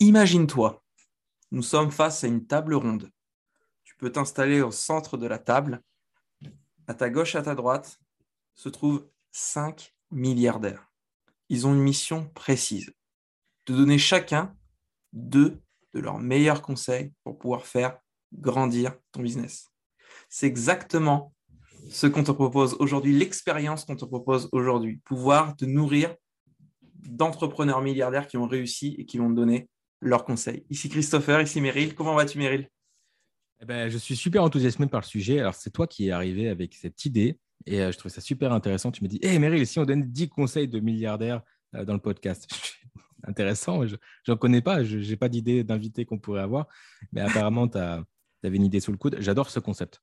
[0.00, 0.80] Imagine-toi,
[1.50, 3.10] nous sommes face à une table ronde.
[3.82, 5.82] Tu peux t'installer au centre de la table.
[6.86, 7.98] À ta gauche, à ta droite,
[8.54, 10.88] se trouvent cinq milliardaires.
[11.48, 12.92] Ils ont une mission précise,
[13.66, 14.56] de donner chacun
[15.12, 15.60] deux
[15.92, 17.98] de leurs meilleurs conseils pour pouvoir faire
[18.32, 19.72] grandir ton business.
[20.28, 21.34] C'est exactement
[21.90, 26.14] ce qu'on te propose aujourd'hui, l'expérience qu'on te propose aujourd'hui, pouvoir te nourrir
[26.94, 29.68] d'entrepreneurs milliardaires qui ont réussi et qui vont te donner
[30.00, 30.64] leurs conseils.
[30.70, 31.94] Ici Christopher, ici Meryl.
[31.94, 32.68] Comment vas-tu Meryl?
[33.60, 35.40] Eh ben, Je suis super enthousiasmé par le sujet.
[35.40, 38.52] Alors c'est toi qui es arrivé avec cette idée et euh, je trouve ça super
[38.52, 38.90] intéressant.
[38.90, 41.42] Tu me dis, hé hey, Meryl, si on donne 10 conseils de milliardaires
[41.74, 42.48] euh, dans le podcast
[43.24, 43.96] Intéressant, je
[44.28, 46.68] n'en connais pas, je n'ai pas d'idée d'invité qu'on pourrait avoir,
[47.12, 48.06] mais apparemment tu avais
[48.56, 49.16] une idée sous le coude.
[49.18, 50.00] J'adore ce concept.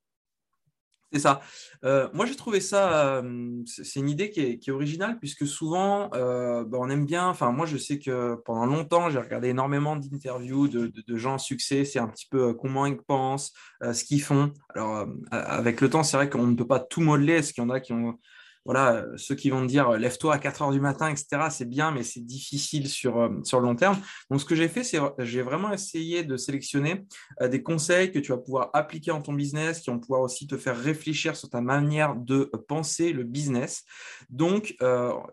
[1.16, 1.40] C'est ça.
[1.86, 6.66] Euh, moi, j'ai trouvé ça, euh, c'est une idée qui est, originale, puisque souvent, euh,
[6.66, 10.68] bah, on aime bien, enfin, moi, je sais que pendant longtemps, j'ai regardé énormément d'interviews
[10.68, 14.52] de, gens à succès, c'est un petit peu comment ils pensent, ce qu'ils font.
[14.74, 17.66] Alors, avec le temps, c'est vrai qu'on ne peut pas tout modeler, est-ce qu'il y
[17.66, 18.20] en a qui ont
[18.66, 21.50] voilà, euh, ceux qui vont te dire euh, lève-toi à 4 heures du matin, etc.,
[21.52, 23.98] c'est bien, mais c'est difficile sur, euh, sur le long terme.
[24.32, 27.06] Donc, ce que j'ai fait, c'est j'ai vraiment essayé de sélectionner
[27.42, 30.58] des conseils que tu vas pouvoir appliquer en ton business, qui vont pouvoir aussi te
[30.58, 33.84] faire réfléchir sur ta manière de penser le business.
[34.30, 34.76] Donc,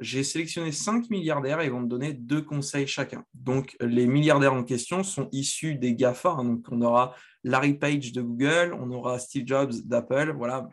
[0.00, 3.24] j'ai sélectionné 5 milliardaires et ils vont te donner deux conseils chacun.
[3.34, 6.30] Donc, les milliardaires en question sont issus des GAFA.
[6.30, 6.44] Hein.
[6.44, 10.68] donc, on aura Larry Page de Google, on aura Steve Jobs d'Apple, voilà,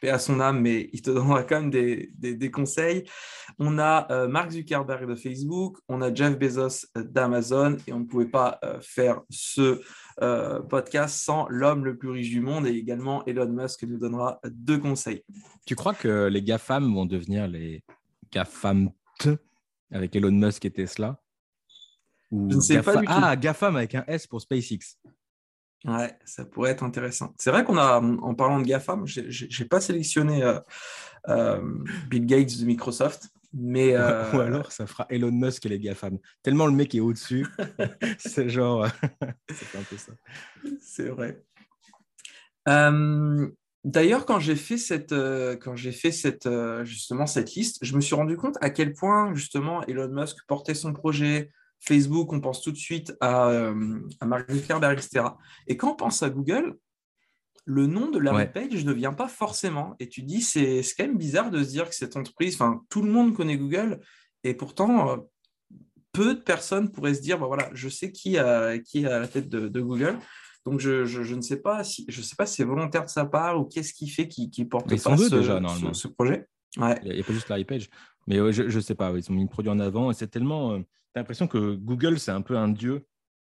[0.00, 3.04] paix à son âme, mais il te donnera quand même des, conseils.
[3.58, 8.04] On a euh, Mark Zuckerberg de Facebook, on a Jeff Bezos d'Amazon, et on ne
[8.04, 9.80] pouvait pas euh, faire ce
[10.68, 14.78] podcast sans l'homme le plus riche du monde, et également Elon Musk nous donnera deux
[14.78, 15.24] conseils.
[15.64, 17.82] Tu crois que les GAFAM vont devenir les
[18.30, 18.90] GAFAM
[19.90, 21.20] avec Elon Musk et Tesla?
[22.30, 23.12] Ou Je ne sais pas du tout.
[23.14, 24.98] Ah, GAFAM avec un S pour SpaceX.
[25.86, 27.34] Ouais, ça pourrait être intéressant.
[27.38, 30.60] C'est vrai qu'on a, en parlant de GAFAM, je n'ai pas sélectionné euh,
[31.28, 31.60] euh,
[32.08, 33.96] Bill Gates de Microsoft, mais.
[33.96, 36.18] Ou euh, alors, ça fera Elon Musk et les GAFAM.
[36.42, 37.46] Tellement le mec est au-dessus,
[38.18, 38.86] c'est genre.
[39.50, 40.12] c'est un peu ça.
[40.80, 41.42] C'est vrai.
[43.82, 45.14] D'ailleurs, quand j'ai fait cette,
[45.62, 46.46] quand j'ai fait cette,
[46.82, 50.74] justement cette liste, je me suis rendu compte à quel point justement Elon Musk portait
[50.74, 55.24] son projet, Facebook, on pense tout de suite à, euh, à Mark Zuckerberg, etc.
[55.66, 56.76] Et quand on pense à Google,
[57.64, 59.94] le nom de la page ne vient pas forcément.
[59.98, 63.02] Et tu dis, c'est quand même bizarre de se dire que cette entreprise, enfin, tout
[63.02, 64.00] le monde connaît Google,
[64.44, 65.16] et pourtant, euh,
[66.12, 68.36] peu de personnes pourraient se dire, bah, voilà, je sais qui,
[68.84, 70.18] qui est à la tête de, Google.
[70.66, 73.24] Donc, je, je, ne sais pas si je sais pas si c'est volontaire de sa
[73.24, 75.60] part ou qu'est-ce qui fait qu'il qui porte pas ce, déjà,
[75.94, 76.46] ce, projet?
[76.76, 77.00] Ouais.
[77.04, 77.88] Il n'y a, pas juste Larry Page.
[78.26, 80.82] Mais je ne sais pas, ils ont mis le produit en avant et c'est tellement.
[81.10, 83.06] Euh, tu as l'impression que Google, c'est un peu un dieu.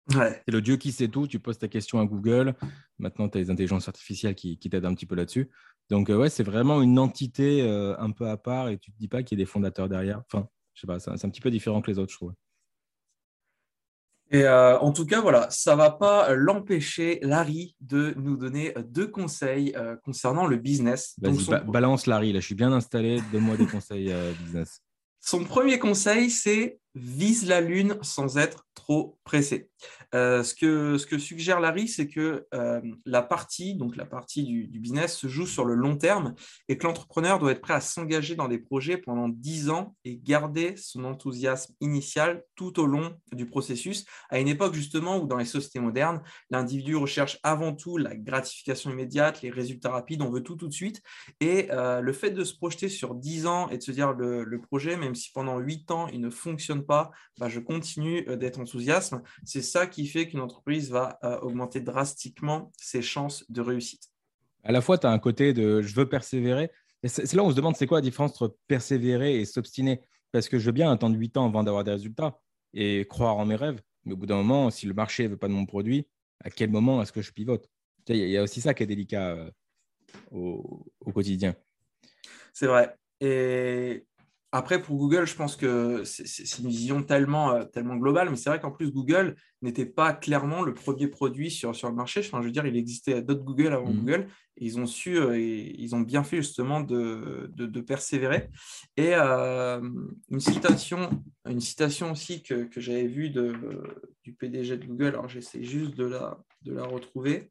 [0.09, 1.27] C'est le dieu qui sait tout.
[1.27, 2.55] Tu poses ta question à Google.
[2.99, 5.49] Maintenant, tu as les intelligences artificielles qui, t'aident un petit peu là-dessus.
[5.89, 8.95] Donc, euh, ouais, c'est vraiment une entité euh, un peu à part et tu ne
[8.95, 10.21] te dis pas qu'il y a des fondateurs derrière.
[10.31, 12.33] Enfin, je sais pas, c'est un petit peu différent que les autres, je trouve.
[14.31, 18.73] Et euh, en tout cas, voilà, ça ne va pas l'empêcher, Larry, de nous donner
[18.85, 21.15] deux conseils concernant le business.
[21.21, 24.81] Vas-y, balance Larry, là, je suis bien installé, donne-moi des conseils business.
[25.19, 29.69] Son premier conseil, c'est vise la lune sans être trop pressé.
[30.13, 34.43] Euh, ce, que, ce que suggère Larry, c'est que euh, la partie, donc la partie
[34.43, 36.35] du, business, se joue sur le long terme
[36.67, 40.17] et que l'entrepreneur doit être prêt à s'engager dans des projets pendant 10 ans et
[40.17, 45.37] garder son enthousiasme initial tout au long du processus, à une époque justement où dans
[45.37, 50.43] les sociétés modernes, l'individu recherche avant tout la gratification immédiate, les résultats rapides, on veut
[50.43, 51.01] tout tout de suite.
[51.39, 54.43] Et euh, le fait de se projeter sur 10 ans et de se dire le,
[54.43, 58.59] le projet, même si pendant 8 ans il ne fonctionne pas, bah, je continue d'être
[58.59, 64.09] enthousiaste, c'est ça qui fait qu'une entreprise va euh, augmenter drastiquement ses chances de réussite.
[64.63, 66.71] À la fois, tu as un côté de je veux persévérer.
[67.03, 70.01] C'est là où on se demande c'est quoi la différence entre persévérer et s'obstiner?
[70.31, 72.39] Parce que je veux bien attendre 8 ans avant d'avoir des résultats
[72.73, 73.81] et croire en mes rêves.
[74.05, 76.07] Mais au bout d'un moment, si le marché ne veut pas de mon produit,
[76.43, 77.69] à quel moment est-ce que je pivote?
[78.07, 79.51] Il y, a aussi ça qui est délicat euh,
[80.31, 81.55] au, au quotidien.
[82.53, 82.95] C'est vrai.
[83.21, 84.05] Et
[84.55, 88.51] après, pour Google, je pense que c'est une vision tellement, euh, tellement globale, mais c'est
[88.51, 92.19] vrai qu'en plus, Google n'était pas clairement le premier produit sur, sur le marché.
[92.19, 93.97] Enfin, je veux dire, il existait d'autres Google avant mmh.
[93.97, 94.27] Google,
[94.57, 98.51] et ils ont su, euh, et ils ont bien fait justement de, de, persévérer.
[98.95, 99.81] Et euh,
[100.29, 101.09] une, citation,
[101.49, 103.55] une citation aussi que, que j'avais vue de,
[104.23, 107.49] du PDG de Google, alors j'essaie juste de la, de la retrouver.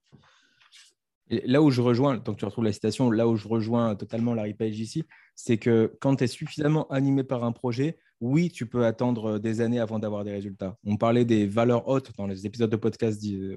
[1.30, 4.34] là où je rejoins, tant que tu retrouves la citation, là où je rejoins totalement
[4.34, 8.66] Larry Page ici, c'est que quand tu es suffisamment animé par un projet, oui, tu
[8.66, 10.78] peux attendre des années avant d'avoir des résultats.
[10.84, 13.56] On parlait des valeurs hautes dans les épisodes de podcast euh,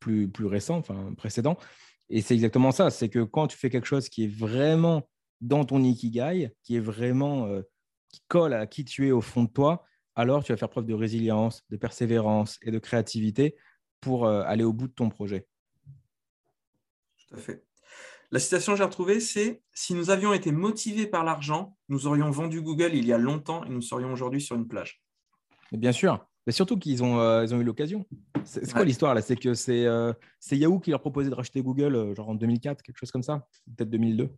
[0.00, 1.56] plus, plus récents, enfin précédents.
[2.08, 2.90] Et c'est exactement ça.
[2.90, 5.08] C'est que quand tu fais quelque chose qui est vraiment
[5.40, 7.62] dans ton ikigai, qui est vraiment euh,
[8.08, 9.84] qui colle à qui tu es au fond de toi,
[10.16, 13.56] alors tu vas faire preuve de résilience, de persévérance et de créativité
[14.00, 15.46] pour euh, aller au bout de ton projet.
[17.16, 17.64] Tout à fait.
[18.32, 22.30] La citation que j'ai retrouvée, c'est Si nous avions été motivés par l'argent, nous aurions
[22.30, 25.02] vendu Google il y a longtemps et nous serions aujourd'hui sur une plage.
[25.72, 26.24] bien sûr.
[26.46, 28.06] Mais surtout qu'ils ont, euh, ont eu l'occasion.
[28.44, 29.20] C'est quoi l'histoire là?
[29.20, 32.82] C'est que euh, c'est Yahoo qui leur proposait de racheter Google, euh, genre en 2004,
[32.82, 33.46] quelque chose comme ça,
[33.76, 34.30] peut-être 2002.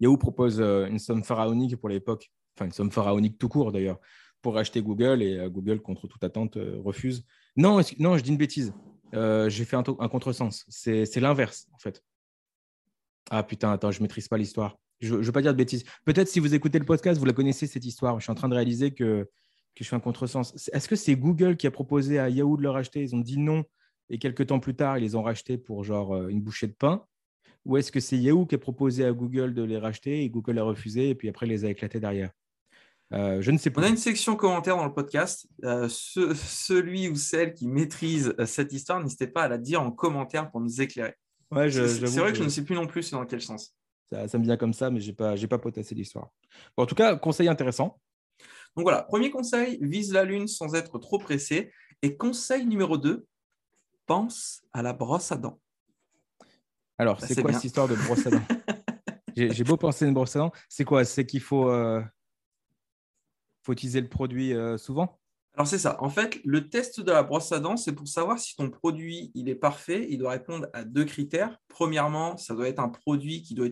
[0.00, 3.98] Yahoo propose une somme pharaonique pour l'époque, enfin une somme pharaonique tout court d'ailleurs,
[4.40, 7.26] pour racheter Google et Google, contre toute attente, refuse.
[7.56, 8.72] Non, non, je dis une bêtise.
[9.12, 10.64] J'ai fait un, un contresens.
[10.68, 12.02] C'est l'inverse en fait.
[13.30, 14.76] Ah putain, attends, je ne maîtrise pas l'histoire.
[15.00, 15.84] Je ne veux pas dire de bêtises.
[16.04, 18.18] Peut-être si vous écoutez le podcast, vous la connaissez cette histoire.
[18.20, 19.28] Je suis en train de réaliser que,
[19.78, 20.70] je fais un contresens.
[20.72, 23.02] Est-ce que c'est Google qui a proposé à Yahoo de le racheter?
[23.02, 23.64] Ils ont dit non
[24.10, 26.74] et quelques temps plus tard, ils les ont rachetés pour genre euh, une bouchée de
[26.74, 27.04] pain
[27.64, 30.58] Ou est-ce que c'est Yahoo qui a proposé à Google de les racheter et Google
[30.58, 32.30] a refusé et puis après les a éclatés derrière?
[33.12, 33.80] Euh, je ne sais pas.
[33.80, 35.46] On a une section commentaires dans le podcast.
[35.64, 40.50] Euh, celui ou celle qui maîtrise cette histoire, n'hésitez pas à la dire en commentaire
[40.50, 41.14] pour nous éclairer
[41.50, 43.74] c'est vrai que je ne sais plus non plus dans quel sens.
[44.10, 46.30] Ça, me vient comme ça, mais je n'ai pas, pas potassé l'histoire.
[46.76, 48.00] en tout cas, conseil intéressant.
[48.76, 51.72] Donc voilà, premier conseil, vise la lune sans être trop pressé.
[52.02, 53.26] Et conseil numéro 2,
[54.06, 55.60] pense à la brosse à dents.
[56.98, 58.42] Alors, bah, c'est quoi cette histoire de brosse à dents?
[59.36, 60.52] J'ai beau penser à une brosse à dents.
[60.68, 61.04] C'est quoi?
[61.04, 62.02] C'est qu'il faut, euh,
[63.62, 65.18] faut utiliser le produit euh, souvent?
[65.56, 65.96] Alors c'est ça.
[66.02, 69.30] En fait, le test de la brosse à dents, c'est pour savoir si ton produit
[69.34, 70.06] il est parfait.
[70.10, 71.58] Il doit répondre à deux critères.
[71.68, 73.68] Premièrement, ça doit être un produit qui doit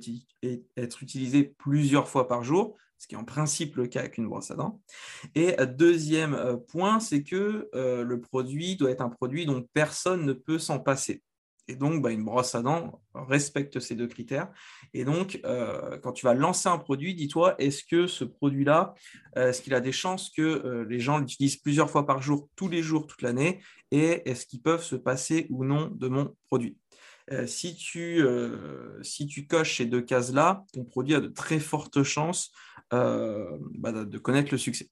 [0.76, 4.28] être utilisé plusieurs fois par jour, ce qui est en principe le cas avec une
[4.28, 4.80] brosse à dents.
[5.34, 10.24] Et deuxième euh, point, c'est que euh, le produit doit être un produit dont personne
[10.24, 11.20] ne peut s'en passer.
[11.72, 14.52] Et donc, bah, une brosse à dents respecte ces deux critères.
[14.92, 18.94] Et donc, euh, quand tu vas lancer un produit, dis-toi, est-ce que ce produit-là,
[19.38, 22.50] euh, est-ce qu'il a des chances que euh, les gens l'utilisent plusieurs fois par jour,
[22.56, 23.62] tous les jours, toute l'année?
[23.90, 26.76] Et est-ce qu'ils peuvent se passer ou non de mon produit?
[27.46, 28.22] Si, tu,
[29.02, 32.50] si tu coches ces deux cases-là, ton produit a de très fortes chances
[32.90, 34.90] bah, de connaître le succès.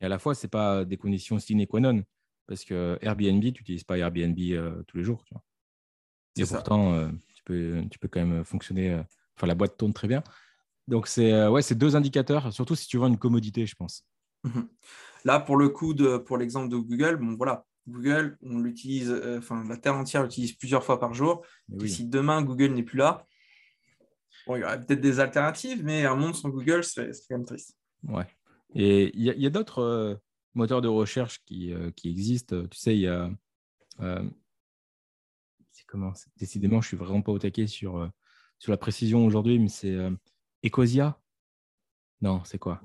[0.00, 2.04] Et à la fois, ce n'est pas des conditions sine qua non,
[2.46, 4.38] parce que Airbnb, tu n'utilises pas Airbnb
[4.86, 5.24] tous les jours.
[5.24, 5.42] Tu vois.
[6.36, 8.90] Et pourtant, euh, tu, peux, tu peux quand même fonctionner.
[8.92, 9.02] Euh,
[9.36, 10.22] enfin, la boîte tourne très bien.
[10.88, 14.04] Donc, c'est euh, ouais, deux indicateurs, surtout si tu vends une commodité, je pense.
[14.44, 14.68] Mhm.
[15.24, 19.64] Là, pour le coup, de, pour l'exemple de Google, bon, voilà, Google, on l'utilise, enfin,
[19.68, 21.44] la terre entière l'utilise plusieurs fois par jour.
[21.80, 23.26] Et si demain Google n'est plus là,
[24.46, 27.44] bon, il y aurait peut-être des alternatives, mais un monde sans Google, c'est quand même
[27.44, 27.76] triste.
[28.06, 28.26] Ouais.
[28.74, 30.20] Et il y a, d'autres
[30.54, 32.62] moteurs de recherche qui, qui, existent.
[32.70, 33.30] Tu sais, il y a
[36.36, 38.08] Décidément, je suis vraiment pas au taquet sur, euh,
[38.58, 40.10] sur la précision aujourd'hui, mais c'est euh,
[40.64, 41.18] Ecosia
[42.20, 42.80] Non, c'est quoi?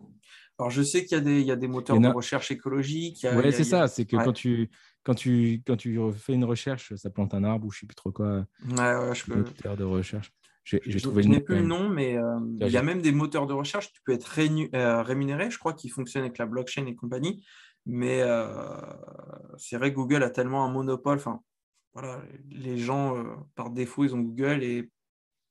[0.58, 3.26] Alors, je sais qu'il y, a des, y a des moteurs de recherche écologique.
[3.34, 3.88] Oui, c'est ça.
[3.88, 4.70] C'est que quand, tu,
[5.04, 7.88] quand, tu, quand tu fais une recherche, ça plante un arbre ou je ne sais
[7.88, 8.46] plus trop quoi.
[8.68, 9.38] Ouais, ouais, je peux.
[9.38, 10.34] Moteur de recherche.
[10.66, 10.78] Je,
[11.28, 13.92] n'ai plus le nom, mais euh, il y a même des moteurs de recherche.
[13.94, 17.46] Tu peux être rémunéré, je crois, qui fonctionnent avec la blockchain et compagnie.
[17.86, 18.22] Mais
[19.58, 21.18] c'est vrai que Google a tellement un monopole.
[21.18, 21.42] Enfin,
[22.00, 24.90] voilà, les gens, euh, par défaut, ils ont Google et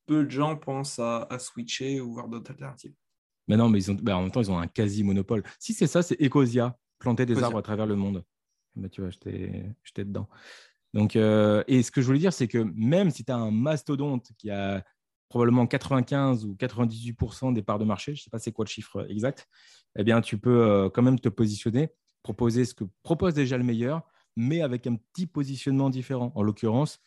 [0.06, 2.94] peu de gens pensent à, switcher ou voir d'autres alternatives.
[3.46, 5.42] Mais non, mais ils ont, bah, en même temps, ils ont un quasi-monopole.
[5.58, 8.24] Si c'est ça, c'est Ecosia, planter des arbres à travers le monde.
[8.76, 10.28] Bah, tu vois, j'étais dedans.
[10.94, 13.50] Donc, euh, et ce que je voulais dire, c'est que même si tu as un
[13.50, 14.82] mastodonte qui a
[15.28, 18.70] probablement 95 ou 98% des parts de marché, je ne sais pas c'est quoi le
[18.70, 19.46] chiffre exact,
[19.96, 21.90] eh bien, tu peux euh, quand même te positionner,
[22.22, 24.02] proposer ce que propose déjà le meilleur,
[24.38, 26.30] mais avec un petit positionnement différent.
[26.36, 27.00] En l'occurrence,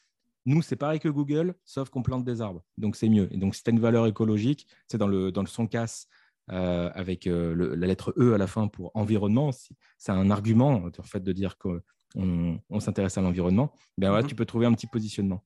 [0.45, 2.61] nous, c'est pareil que Google, sauf qu'on plante des arbres.
[2.77, 3.29] Donc, c'est mieux.
[3.31, 6.07] Et donc, si tu as une valeur écologique, c'est dans le, dans le son casse
[6.51, 9.51] euh, avec euh, la lettre E à la fin pour environnement.
[9.97, 11.81] C'est un argument, en fait, de dire qu'on
[12.15, 13.71] on, s'intéresse à l'environnement.
[13.97, 14.29] Ben, voilà, mhm.
[14.29, 15.41] tu peux trouver un petit positionnement.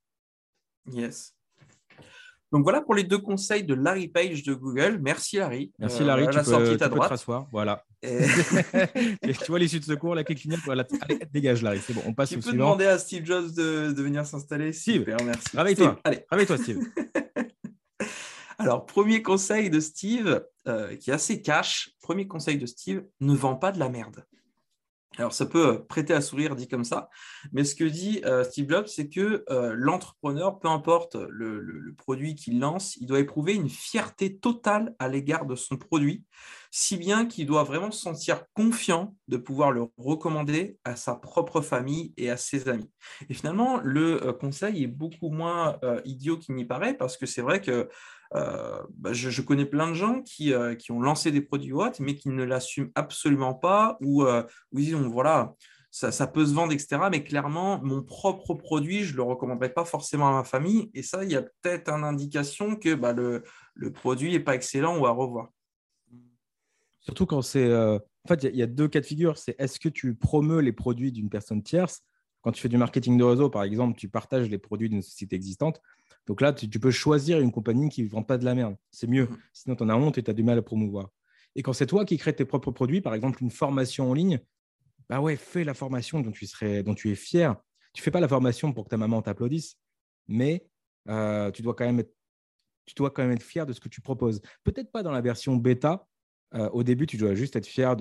[0.92, 1.35] Yes.
[2.56, 4.98] Donc voilà pour les deux conseils de Larry Page de Google.
[5.02, 5.74] Merci Larry.
[5.78, 7.26] Merci euh, Larry, tu, peux, tu droite.
[7.52, 7.84] Voilà.
[8.02, 10.88] tu vois l'issue de secours, la clé clinique, voilà.
[11.02, 12.52] Allez, dégage Larry, c'est bon, on passe tu au suivant.
[12.52, 14.72] Tu peux demander à Steve Jobs de, de venir s'installer.
[14.72, 15.50] Steve, merci.
[15.54, 16.00] Réveille-toi.
[16.32, 16.80] Réveille-toi Steve.
[18.58, 21.90] Alors, premier conseil de Steve, euh, qui est assez cash.
[22.02, 24.24] Premier conseil de Steve, ne vends pas de la merde.
[25.18, 27.10] Alors, ça peut euh, prêter à sourire dit comme ça,
[27.54, 32.36] mais ce que dit euh, Steve Jobs, c'est que euh, l'entrepreneur, peu importe le, produit
[32.36, 36.26] qu'il lance, il doit éprouver une fierté totale à l'égard de son produit,
[36.72, 41.62] si bien qu'il doit vraiment se sentir confiant de pouvoir le recommander à sa propre
[41.62, 42.90] famille et à ses amis.
[43.30, 47.62] Et finalement, le conseil est beaucoup moins idiot qu'il n'y paraît, parce que c'est vrai
[47.62, 47.88] que
[48.36, 52.00] euh, bah, je, connais plein de gens qui, euh, qui ont lancé des produits Watt,
[52.00, 55.54] mais qui ne l'assument absolument pas, ou, euh, ils disent, voilà,
[55.90, 56.98] ça, ça, peut se vendre, etc.
[57.10, 60.92] Mais clairement, mon propre produit, je ne le recommanderais pas forcément à ma famille.
[60.94, 64.56] Et ça, il y a peut-être une indication que bah, le, le, produit n'est pas
[64.56, 65.50] excellent ou à revoir.
[67.00, 67.74] Surtout quand c'est...
[67.74, 69.38] En fait, il y, a deux cas de figure.
[69.38, 72.02] C'est est-ce que tu promeus les produits d'une personne tierce?
[72.42, 75.36] Quand tu fais du marketing de réseau, par exemple, tu partages les produits d'une société
[75.36, 75.80] existante.
[76.28, 78.76] Donc là, tu, peux choisir une compagnie qui ne vend pas de la merde.
[78.92, 79.26] C'est mieux.
[79.26, 79.38] Mm.
[79.54, 81.10] Sinon, tu en as honte et tu as du mal à promouvoir.
[81.56, 84.40] Et quand c'est toi qui crées tes propres produits, par exemple une formation en ligne,
[85.10, 87.56] bah ouais, fais la formation dont tu, serais, dont tu es fier.
[87.94, 89.78] Tu ne fais pas la formation pour que ta maman t'applaudisse,
[90.28, 90.68] mais
[91.08, 92.14] euh, tu, dois quand même être,
[92.86, 94.42] tu dois quand même être fier de ce que tu proposes.
[94.64, 96.08] Peut-être pas dans la version bêta.
[96.56, 97.96] Euh, au début, tu dois juste être fier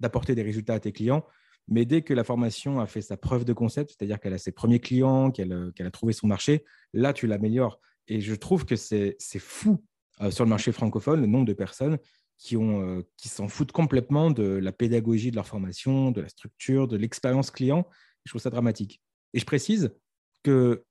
[0.00, 1.24] d'apporter des résultats à tes clients.
[1.68, 4.52] Mais dès que la formation a fait sa preuve de concept, c'est-à-dire qu'elle a ses
[4.52, 7.80] premiers clients, qu'elle euh, a trouvé son marché, là, tu l'améliores.
[8.08, 9.84] Et je trouve que c'est fou
[10.20, 11.98] euh, sur le marché francophone, le nombre de personnes
[12.38, 16.88] qui euh, s'en qui foutent complètement de la pédagogie de leur formation, de la structure,
[16.88, 17.86] de l'expérience client.
[18.24, 19.00] Je trouve ça dramatique.
[19.32, 19.94] Et je précise
[20.42, 20.84] que,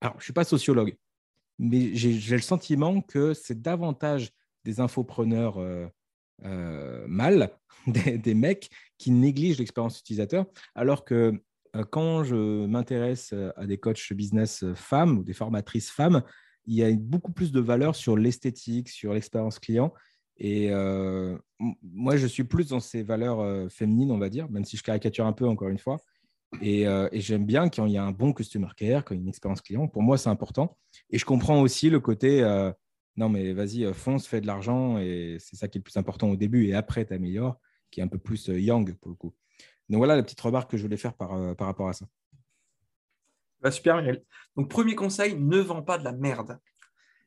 [0.00, 0.96] alors, je ne suis pas sociologue,
[1.58, 4.30] mais j'ai le sentiment que c'est davantage
[4.64, 5.58] des infopreneurs
[7.06, 7.50] mal
[7.86, 11.32] des, mecs qui négligent l'expérience utilisateur, alors que
[11.74, 16.22] euh, quand je m'intéresse euh, à des coachs business femmes ou des formatrices femmes,
[16.66, 19.92] il y a beaucoup plus de valeur sur l'esthétique, sur l'expérience client.
[20.38, 20.70] Et
[21.82, 25.26] moi, je suis plus dans ces valeurs féminines, on va dire, même si je caricature
[25.26, 25.98] un peu encore une fois.
[26.60, 29.20] Et, et j'aime bien quand il y a un bon customer care, quand il y
[29.20, 29.86] a une expérience client.
[29.88, 30.76] Pour moi, c'est important.
[31.10, 32.42] Et je comprends aussi le côté
[33.16, 35.96] non, mais vas-y, euh, fonce, fais de l'argent et c'est ça qui est le plus
[35.96, 37.58] important au début et après, tu améliores,
[37.90, 39.34] qui est un peu plus euh, young pour le coup.
[39.88, 42.06] Donc voilà la petite remarque que je voulais faire par, euh, rapport à ça.
[43.60, 44.24] Bah, super, Miguel.
[44.56, 46.58] Donc, premier conseil, ne vends pas de la merde.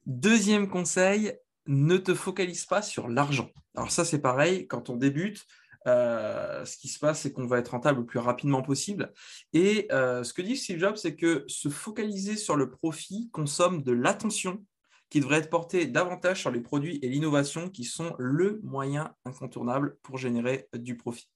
[0.05, 1.33] Deuxième conseil,
[1.67, 3.49] ne te focalise pas sur l'argent.
[3.75, 5.45] Alors, ça, c'est pareil, quand on débute,
[5.85, 9.13] ce qui se passe, c'est qu'on va être rentable le plus rapidement possible.
[9.53, 13.93] Et ce que dit Steve Jobs, c'est que se focaliser sur le profit consomme de
[13.93, 14.61] l'attention
[15.09, 19.97] qui devrait être porté davantage sur les produits et l'innovation qui sont le moyen incontournable
[20.01, 21.29] pour générer du profit.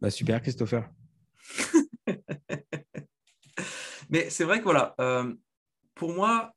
[0.00, 0.90] Bah super, Christopher.
[4.10, 5.34] Mais c'est vrai que voilà, euh,
[5.94, 6.54] pour moi,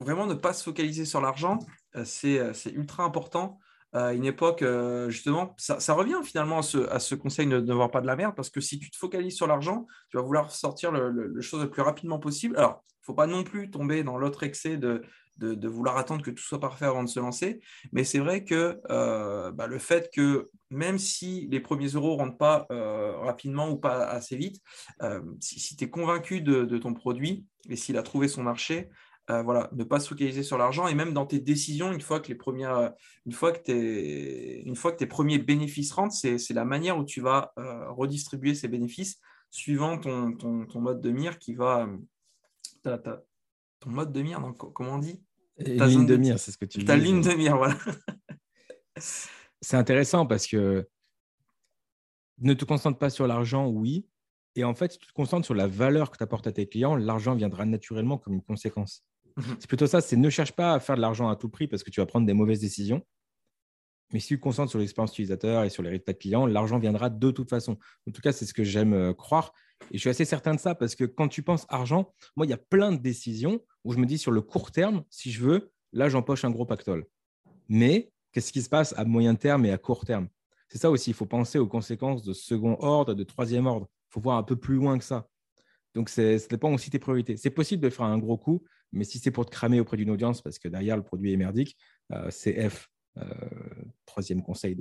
[0.00, 1.58] vraiment ne pas se focaliser sur l'argent,
[1.96, 3.58] euh, euh, c'est ultra important
[3.94, 4.64] une époque,
[5.08, 8.50] justement, ça, revient finalement à ce, conseil de ne voir pas de la merde, parce
[8.50, 11.70] que si tu te focalises sur l'argent, tu vas vouloir sortir le, le, chose le
[11.70, 12.56] plus rapidement possible.
[12.56, 15.02] Alors, il ne faut pas non plus tomber dans l'autre excès de,
[15.38, 17.60] de, vouloir attendre que tout soit parfait avant de se lancer,
[17.92, 18.80] mais c'est vrai que
[19.50, 22.66] bah, le fait que même si les premiers euros ne rentrent pas
[23.22, 24.62] rapidement ou pas assez vite,
[25.40, 28.88] si, tu es convaincu de, de, ton produit et s'il a trouvé son marché,
[29.30, 32.20] euh, voilà, ne pas se focaliser sur l'argent et même dans tes décisions, une fois
[32.20, 32.92] que les premières,
[33.24, 37.22] une fois que, une fois que tes premiers bénéfices rentrent, c'est, la manière où tu
[37.22, 39.18] vas euh, redistribuer ces bénéfices
[39.50, 41.88] suivant ton, ton, mode de mire qui va.
[42.82, 45.22] ton mode de mire, donc, comment on dit?
[45.56, 46.84] Ta ligne de mire, c'est ce que tu dis.
[46.84, 47.78] Ta ligne de mire, voilà.
[48.96, 50.86] c'est intéressant parce que
[52.38, 54.06] ne te concentre pas sur l'argent, oui.
[54.56, 56.68] Et en fait, si tu te concentres sur la valeur que tu apportes à tes
[56.68, 59.04] clients, l'argent viendra naturellement comme une conséquence.
[59.36, 59.56] Mhm.
[59.58, 61.82] C'est plutôt ça, c'est ne cherche pas à faire de l'argent à tout prix parce
[61.82, 63.04] que tu vas prendre des mauvaises décisions.
[64.12, 67.10] Mais si tu te concentres sur l'expérience utilisateur et sur les résultats clients, l'argent viendra
[67.10, 67.78] de toute façon.
[68.08, 69.52] En tout cas, c'est ce que j'aime euh, croire.
[69.90, 72.50] Et je suis assez certain de ça parce que quand tu penses argent, moi, il
[72.50, 75.42] y a plein de décisions où je me dis sur le court terme, si je
[75.42, 77.06] veux, là, j'empoche un gros pactole.
[77.68, 80.28] Mais qu'est-ce qui se passe à moyen terme et à court terme?
[80.68, 83.88] C'est ça aussi, il faut penser aux conséquences de second ordre, de troisième ordre.
[84.10, 85.28] Il faut voir un peu plus loin que ça.
[85.94, 87.36] Donc, ça dépend aussi de tes priorités.
[87.36, 88.64] C'est possible de faire un gros coup,
[88.94, 91.36] mais si c'est pour te cramer auprès d'une audience parce que derrière le produit est
[91.36, 91.76] merdique,
[92.12, 92.90] euh, c'est F.
[93.18, 93.24] Euh,
[94.06, 94.76] troisième conseil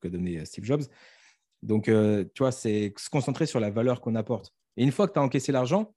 [0.00, 0.82] que donnait Steve Jobs.
[1.62, 4.52] Donc, euh, tu vois, c'est se concentrer sur la valeur qu'on apporte.
[4.76, 5.94] Et une fois que tu as encaissé l'argent,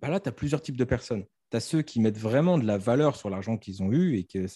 [0.00, 1.24] bah là, tu as plusieurs types de personnes.
[1.50, 4.24] tu as ceux qui mettent vraiment de la valeur sur l'argent qu'ils ont eu et
[4.24, 4.46] que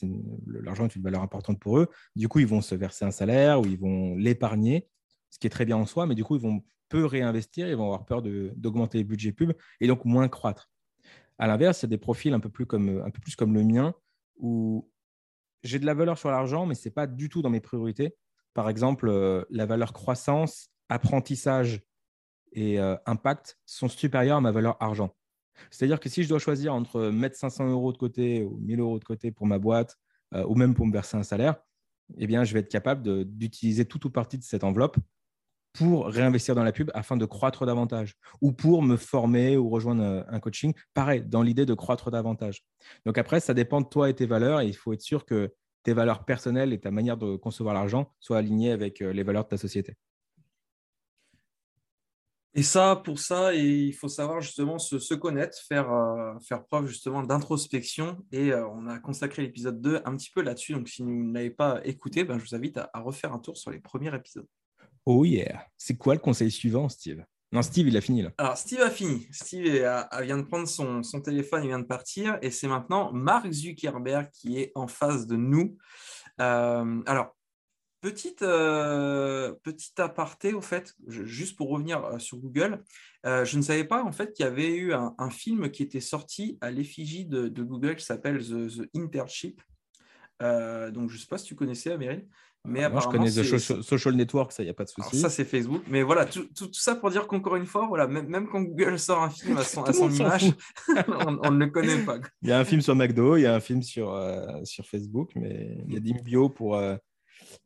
[0.47, 1.89] l'argent est une valeur importante pour eux.
[2.17, 4.89] Du coup, ils vont se verser un salaire ou ils vont l'épargner,
[5.31, 7.77] ce qui est très bien en soi, mais du coup, ils vont peu réinvestir, ils
[7.77, 10.71] vont avoir peur d'augmenter les budgets pub et donc moins croître.
[11.39, 13.95] À l'inverse, il y a des profils un peu plus comme, le mien
[14.37, 14.91] où
[15.63, 18.15] j'ai de la valeur sur l'argent, mais ce n'est pas du tout dans mes priorités.
[18.53, 21.83] Par exemple, euh, la valeur croissance, apprentissage
[22.53, 25.17] et euh, impact sont supérieurs à ma valeur argent.
[25.71, 28.99] C'est-à-dire que si je dois choisir entre mettre 500 euros de côté ou 1000 euros
[28.99, 29.97] de côté pour ma boîte
[30.35, 31.57] euh, ou même pour me verser un salaire,
[32.19, 34.99] eh bien, je vais être capable d'utiliser tout ou partie de cette enveloppe
[35.75, 40.25] pour réinvestir dans la pub afin de croître davantage ou pour me former ou rejoindre
[40.29, 40.73] un coaching.
[40.95, 42.65] Pareil, dans l'idée de croître davantage.
[43.05, 45.53] Donc après, ça dépend de toi et tes valeurs et il faut être sûr que
[45.83, 49.45] tes valeurs personnelles et ta manière de concevoir l'argent soient alignées avec euh, les valeurs
[49.45, 49.97] de ta société.
[52.57, 57.25] Et ça, pour ça, il faut savoir justement se, connaître, faire, euh, faire preuve justement
[57.25, 58.25] d'introspection.
[58.31, 60.73] Et euh, on a consacré l'épisode 2 un petit peu là-dessus.
[60.73, 63.57] Donc, si vous ne l'avez pas écouté, ben, je vous invite à, refaire un tour
[63.57, 64.47] sur les premiers épisodes.
[65.07, 65.67] Oh yeah.
[65.77, 67.25] C'est quoi le conseil suivant, Steve?
[67.55, 68.33] Non, Steve, il a fini là.
[68.39, 69.29] Alors, Steve a fini.
[69.31, 69.65] Steve
[70.23, 72.37] vient de prendre son, téléphone, il vient de partir.
[72.43, 75.77] Et c'est maintenant Mark Zuckerberg qui est en face de nous.
[76.41, 77.37] Euh, alors,
[78.01, 82.85] Petite, euh, petit aparté, au fait, juste pour revenir euh, sur Google,
[83.25, 86.59] je ne savais pas en fait qu'il y avait eu un, film qui était sorti
[86.61, 89.63] à l'effigie de, Google qui s'appelle The, Internship.
[90.41, 92.29] donc, je ne sais pas si tu connaissais, Amélie.
[92.67, 95.19] Mais Moi, je connais The Social Network, ça, il n'y a pas de souci.
[95.19, 95.83] Ça, c'est Facebook.
[95.87, 99.31] Mais voilà, tout, ça pour dire qu'encore une fois, voilà, même, quand Google sort un
[99.31, 100.51] film à son, à son image,
[101.43, 102.19] on, ne le connaît pas.
[102.41, 104.19] Il y a un film sur McDo, il y a un film sur,
[104.65, 106.81] sur Facebook, mais il y a des bio pour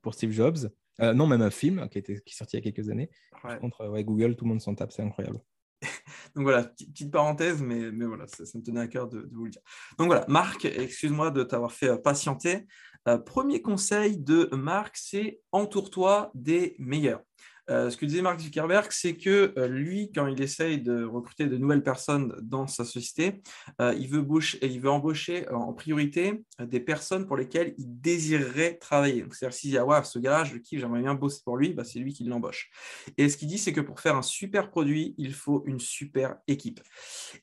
[0.02, 0.71] pour Steve Jobs.
[1.00, 3.11] Euh, non, même un film qui, était, qui est sorti il y a quelques années.
[3.43, 5.38] Par contre, ouais, Google, tout le monde s'en tape, c'est incroyable.
[6.35, 9.50] Donc voilà, petite parenthèse, mais, mais voilà, ça, me tenait à cœur de, vous le
[9.50, 9.62] dire.
[9.97, 12.67] Donc voilà, Marc, excuse-moi de t'avoir fait euh, patienter.
[13.09, 17.23] Euh, premier conseil de Marc, c'est entoure-toi des meilleurs.
[17.71, 21.47] Euh, ce que disait Mark Zuckerberg, c'est que euh, lui, quand il essaye de recruter
[21.47, 23.43] de nouvelles personnes dans sa société,
[23.78, 29.25] il, veut embaucher en priorité des personnes pour lesquelles il désirerait travailler.
[29.32, 31.85] C'est-à-dire s'il dit, ah ouais, ce gars, je kiffe, j'aimerais bien bosser pour lui, bah,
[31.85, 32.71] c'est lui qui l'embauche.
[33.17, 36.37] Et ce qu'il dit, c'est que pour faire un super produit, il faut une super
[36.47, 36.80] équipe.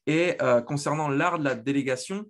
[0.06, 0.38] Et
[0.68, 2.26] concernant l'art de la délégation,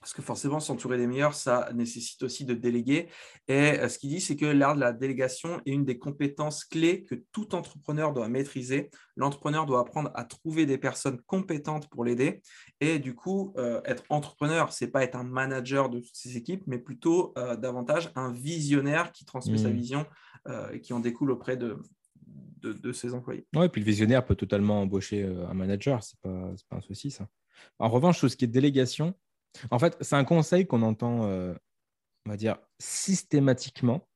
[0.00, 3.08] parce que forcément, s'entourer des meilleurs, ça nécessite aussi de déléguer.
[3.48, 6.64] Et euh, ce qu'il dit, c'est que l'art de la délégation est une des compétences
[6.64, 8.90] clés que tout entrepreneur doit maîtriser.
[9.16, 12.40] L'entrepreneur doit apprendre à trouver des personnes compétentes pour l'aider.
[12.80, 16.62] Et du coup, euh, être entrepreneur, c'est pas être un manager de toutes ses équipes,
[16.66, 19.72] mais plutôt euh, davantage un visionnaire qui transmet sa mmh.
[19.72, 20.06] vision
[20.72, 21.76] et qui en découle auprès de,
[22.62, 23.46] de, ses employés.
[23.54, 26.80] Oui, et puis le visionnaire peut totalement embaucher un manager, ce n'est pas, pas un
[26.80, 27.28] souci ça.
[27.78, 29.14] En revanche, tout ce qui est délégation,
[29.70, 31.54] en fait, c'est un conseil qu'on entend, euh,
[32.26, 34.06] on va dire, systématiquement.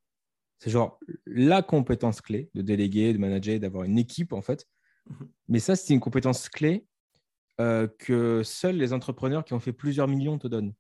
[0.59, 4.67] C'est genre la compétence clé de déléguer, de manager, d'avoir une équipe, en fait.
[5.11, 5.29] Mhm.
[5.49, 6.87] Mais ça, c'est une compétence clé
[7.61, 10.75] euh, que seuls les entrepreneurs qui ont fait plusieurs millions te donnent.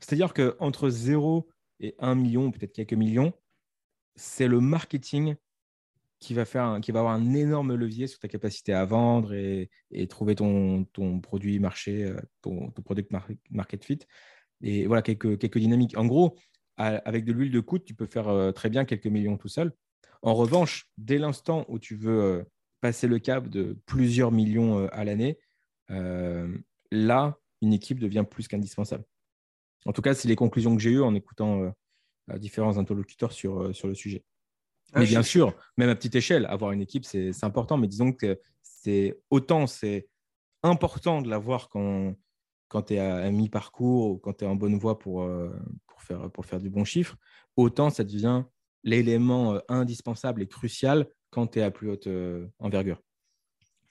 [0.00, 1.48] C'est-à-dire qu'entre 0
[1.80, 3.32] et 1 million, peut-être quelques millions,
[4.14, 5.36] c'est le marketing
[6.22, 9.68] qui va, avoir un énorme levier sur ta capacité à vendre et,
[10.08, 10.86] trouver ton,
[11.22, 13.10] produit marché, euh, ton, ton product
[13.50, 13.98] market fit.
[14.62, 15.98] Et voilà, quelques, dynamiques.
[15.98, 16.36] En gros,
[16.76, 19.72] avec de l'huile de coude, tu peux faire euh, très bien quelques millions tout seul.
[20.22, 22.42] En revanche, dès l'instant où tu veux euh,
[22.80, 25.38] passer le cap de plusieurs millions à l'année,
[25.88, 29.04] là, une équipe devient plus qu'indispensable.
[29.84, 31.72] En tout cas, c'est les conclusions que j'ai eues en écoutant
[32.38, 34.24] différents interlocuteurs sur le sujet.
[34.92, 37.78] Ah, mais bien sûr, même à petite échelle, avoir une équipe, c'est important.
[37.78, 40.08] Mais disons que c'est autant c'est
[40.62, 42.14] important de l'avoir quand,
[42.68, 45.50] quand tu es à, mi-parcours ou quand tu es en bonne voie pour, euh,
[45.86, 47.16] pour, faire, pour faire du bon chiffre,
[47.56, 48.44] autant ça devient
[48.84, 53.00] l'élément euh, indispensable et crucial quand tu es à plus haute euh, envergure.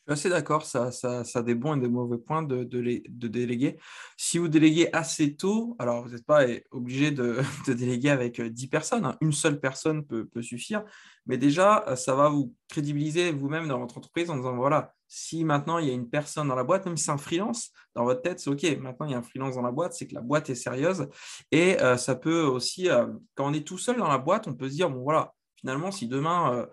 [0.07, 2.63] Je suis assez d'accord, ça, ça, ça, a des bons et des mauvais points de,
[2.63, 3.77] de, de déléguer.
[4.17, 7.37] Si vous déléguez assez tôt, alors vous n'êtes pas obligé de,
[7.67, 9.15] de, déléguer avec 10 personnes, hein.
[9.21, 10.83] une seule personne peut, peut, suffire,
[11.27, 15.77] mais déjà, ça va vous crédibiliser vous-même dans votre entreprise en disant, voilà, si maintenant
[15.77, 18.23] il y a une personne dans la boîte, même si c'est un freelance, dans votre
[18.23, 20.21] tête, c'est OK, maintenant il y a un freelance dans la boîte, c'est que la
[20.21, 21.07] boîte est sérieuse.
[21.51, 24.55] Et euh, ça peut aussi, euh, quand on est tout seul dans la boîte, on
[24.55, 26.55] peut se dire, bon voilà, finalement, si demain...
[26.55, 26.65] Euh,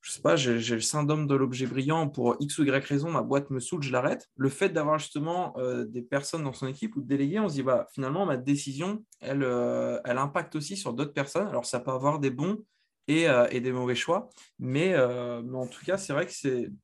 [0.00, 3.22] je sais pas, j'ai le syndrome de l'objet brillant pour X ou Y raison, ma
[3.22, 4.28] boîte me saoule, je l'arrête.
[4.36, 7.54] Le fait d'avoir justement euh, des personnes dans son équipe ou de déléguer, on se
[7.54, 11.48] dit, bah, finalement, ma décision, elle, euh, elle impacte aussi sur d'autres personnes.
[11.48, 12.64] Alors, ça peut avoir des bons
[13.08, 13.26] et,
[13.60, 14.28] des mauvais choix.
[14.58, 16.32] Mais, en tout cas, c'est vrai que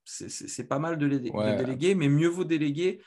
[0.05, 3.00] c'est pas mal de, déléguer, mais mieux vaut déléguer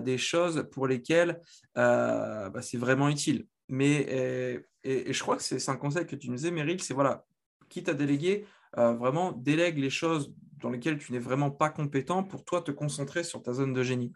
[0.00, 1.38] des choses pour lesquelles
[1.74, 3.46] bah, c'est vraiment utile.
[3.68, 7.24] Mais et, je crois que c'est un conseil que tu nous disais, Meryl, c'est voilà,
[7.68, 8.46] quitte à déléguer,
[8.76, 13.24] vraiment délègue les choses dans lesquelles tu n'es vraiment pas compétent pour toi te concentrer
[13.24, 14.12] sur ta zone de génie.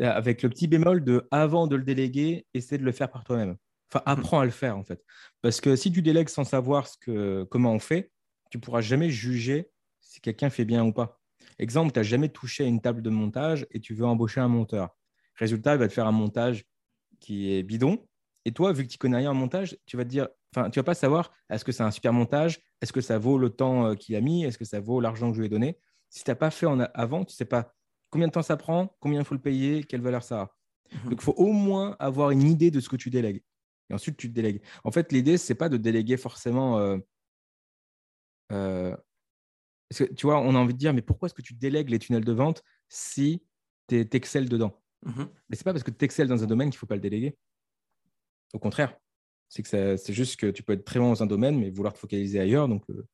[0.00, 3.56] Avec le petit bémol de avant de le déléguer, essaie de le faire par toi-même.
[3.90, 4.10] Enfin, mmh.
[4.10, 5.02] apprends à le faire en fait.
[5.42, 8.10] Parce que si tu délègues sans savoir ce que, comment on fait,
[8.50, 11.20] tu pourras jamais juger si quelqu'un fait bien ou pas.
[11.58, 14.48] Exemple, tu n'as jamais touché à une table de montage et tu veux embaucher un
[14.48, 14.96] monteur.
[15.34, 16.64] Résultat, il va te faire un montage
[17.20, 18.06] qui est bidon.
[18.44, 20.78] Et toi, vu que tu connais rien en montage, tu vas te dire, enfin, tu
[20.78, 23.86] vas pas savoir est-ce que c'est un super montage, est-ce que ça vaut le temps
[23.86, 25.78] euh, qu'il a mis, est-ce que ça vaut l'argent que je lui ai donné?
[26.10, 27.74] Si tu n'as pas fait en avant, tu sais pas
[28.10, 30.44] combien de temps ça prend, combien il faut le payer, quelle valeur ça a.
[30.44, 31.08] Mmh.
[31.10, 33.42] Donc, il faut au moins avoir une idée de ce que tu délègues.
[33.90, 34.62] Et ensuite, tu te délègues.
[34.84, 36.78] En fait, l'idée, ce n'est pas de déléguer forcément.
[36.78, 36.98] Euh,
[38.52, 38.96] euh,
[39.96, 41.98] que, tu vois, on a envie de dire, mais pourquoi est-ce que tu délègues les
[41.98, 43.42] tunnels de vente si
[43.88, 44.80] tu excelles dedans?
[45.02, 46.86] Mmh Mais ce n'est pas parce que tu excelles dans un domaine qu'il ne faut
[46.86, 47.36] pas le déléguer.
[48.52, 48.96] Au contraire,
[49.48, 51.92] c'est que c'est juste que tu peux être très bon dans un domaine, mais vouloir
[51.92, 52.68] te focaliser ailleurs.
[52.68, 53.06] Donc, euh,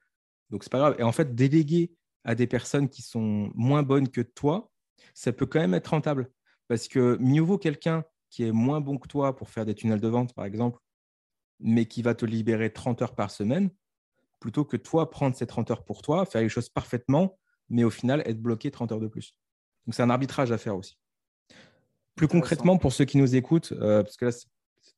[0.51, 0.97] donc c'est pas grave.
[0.99, 1.93] Et en fait, déléguer
[2.25, 4.71] à des personnes qui sont moins bonnes que toi,
[5.15, 6.31] ça peut quand même être rentable.
[6.69, 10.01] Parce que mieux vaut quelqu'un qui est moins bon que toi pour faire des tunnels
[10.01, 10.79] de vente, par exemple,
[11.61, 13.71] mais qui va te libérer 30 heures par semaine,
[14.41, 17.91] plutôt que toi prendre ces 30 heures pour toi, faire les choses parfaitement, mais au
[17.91, 19.37] final être bloqué 30 heures de plus.
[19.87, 20.97] Donc c'est un arbitrage à faire aussi.
[22.15, 24.33] Plus concrètement, pour ceux qui nous écoutent, euh, parce que là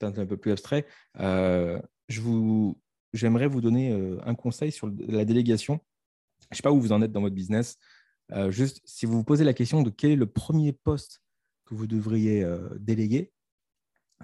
[0.01, 0.87] c'est un, peu plus abstrait,
[1.21, 2.81] euh, je vous,
[3.13, 5.81] j'aimerais vous donner euh, un conseil sur la délégation.
[6.41, 7.79] Je ne sais pas où vous en êtes dans votre business.
[8.49, 11.23] juste, si vous vous posez la question de quel est le premier poste
[11.65, 13.33] que vous devriez euh, déléguer,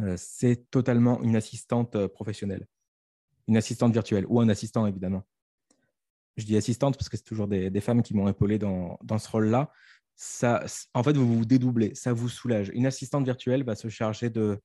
[0.00, 2.66] euh, c'est totalement une assistante euh, professionnelle,
[3.48, 5.26] une assistante virtuelle ou un assistant évidemment.
[6.36, 9.28] Je dis assistante parce que c'est toujours des, femmes qui m'ont épaulé dans, dans ce
[9.28, 9.70] rôle-là.
[10.16, 12.70] Ça, en fait, vous vous dédoublez, ça vous soulage.
[12.72, 14.60] Une assistante virtuelle va se charger de,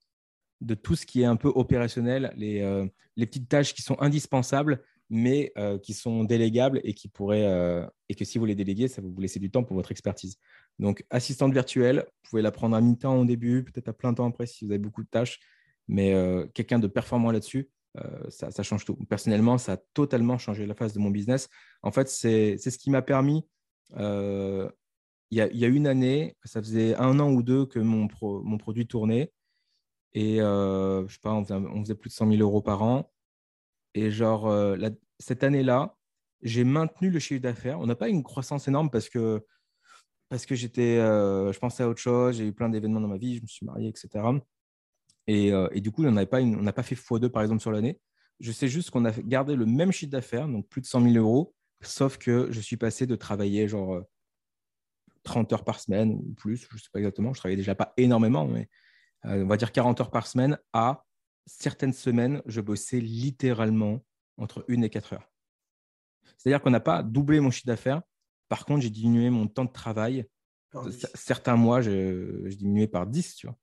[0.65, 4.81] de tout ce qui est un peu opérationnel, les, les petites tâches qui sont indispensables,
[5.09, 9.07] mais qui sont délégables et qui pourraient, et que si vous les déléguez, ça va
[9.07, 10.37] vous laisser du temps pour votre expertise.
[10.79, 14.27] Donc, assistante virtuelle, vous pouvez la prendre à mi-temps au début, peut-être à plein temps
[14.27, 15.39] après si vous avez beaucoup de tâches,
[15.87, 18.95] mais euh, quelqu'un de performant là-dessus, euh, ça, change tout.
[19.09, 21.47] Personnellement, ça a totalement changé la phase de mon business.
[21.81, 23.47] En fait, c'est ce qui m'a permis,
[23.95, 24.69] euh,
[25.31, 28.85] il, y a, une année, ça faisait un an ou deux que mon, mon produit
[28.85, 29.31] tournait,
[30.15, 33.11] et je sais pas, on faisait, plus de 100 000 euros par an.
[33.93, 34.51] Et genre,
[35.19, 35.95] cette année-là,
[36.41, 37.79] j'ai maintenu le chiffre d'affaires.
[37.79, 39.45] On n'a pas une croissance énorme parce que
[40.29, 43.17] parce que j'étais, euh, je pensais à autre chose, j'ai eu plein d'événements dans ma
[43.17, 44.25] vie, je me suis marié, etc.
[45.27, 46.39] Et, euh, et du coup, on n'a pas,
[46.73, 47.99] pas fait x2 par exemple sur l'année.
[48.39, 51.15] Je sais juste qu'on a gardé le même chiffre d'affaires, donc plus de 100 000
[51.15, 54.01] euros, sauf que je suis passé de travailler genre
[55.23, 57.75] 30 euh, heures par semaine ou plus, je ne sais pas exactement, je travaillais déjà
[57.75, 58.67] pas énormément, mais
[59.25, 61.05] on va dire 40 heures par semaine à
[61.45, 64.03] certaines semaines, je bossais littéralement
[64.37, 65.31] entre 1 et 4 heures.
[66.37, 68.01] C'est-à-dire qu'on n'a pas doublé mon chiffre d'affaires,
[68.49, 70.27] par contre, j'ai diminué mon temps de travail.
[71.13, 73.57] Certains mois, j'ai diminué par 10, tu vois.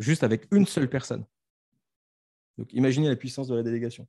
[0.00, 1.24] Juste avec une seule personne.
[2.58, 4.08] Donc, imaginez la puissance de la délégation.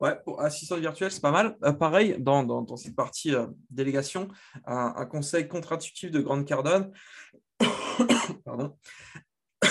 [0.00, 1.56] Ouais, pour assistance virtuelle, c'est pas mal.
[1.64, 4.28] Euh, pareil, dans, cette partie euh, délégation,
[4.66, 6.92] un, conseil contre-intuitif de Grande Cardone.
[8.44, 8.76] Pardon.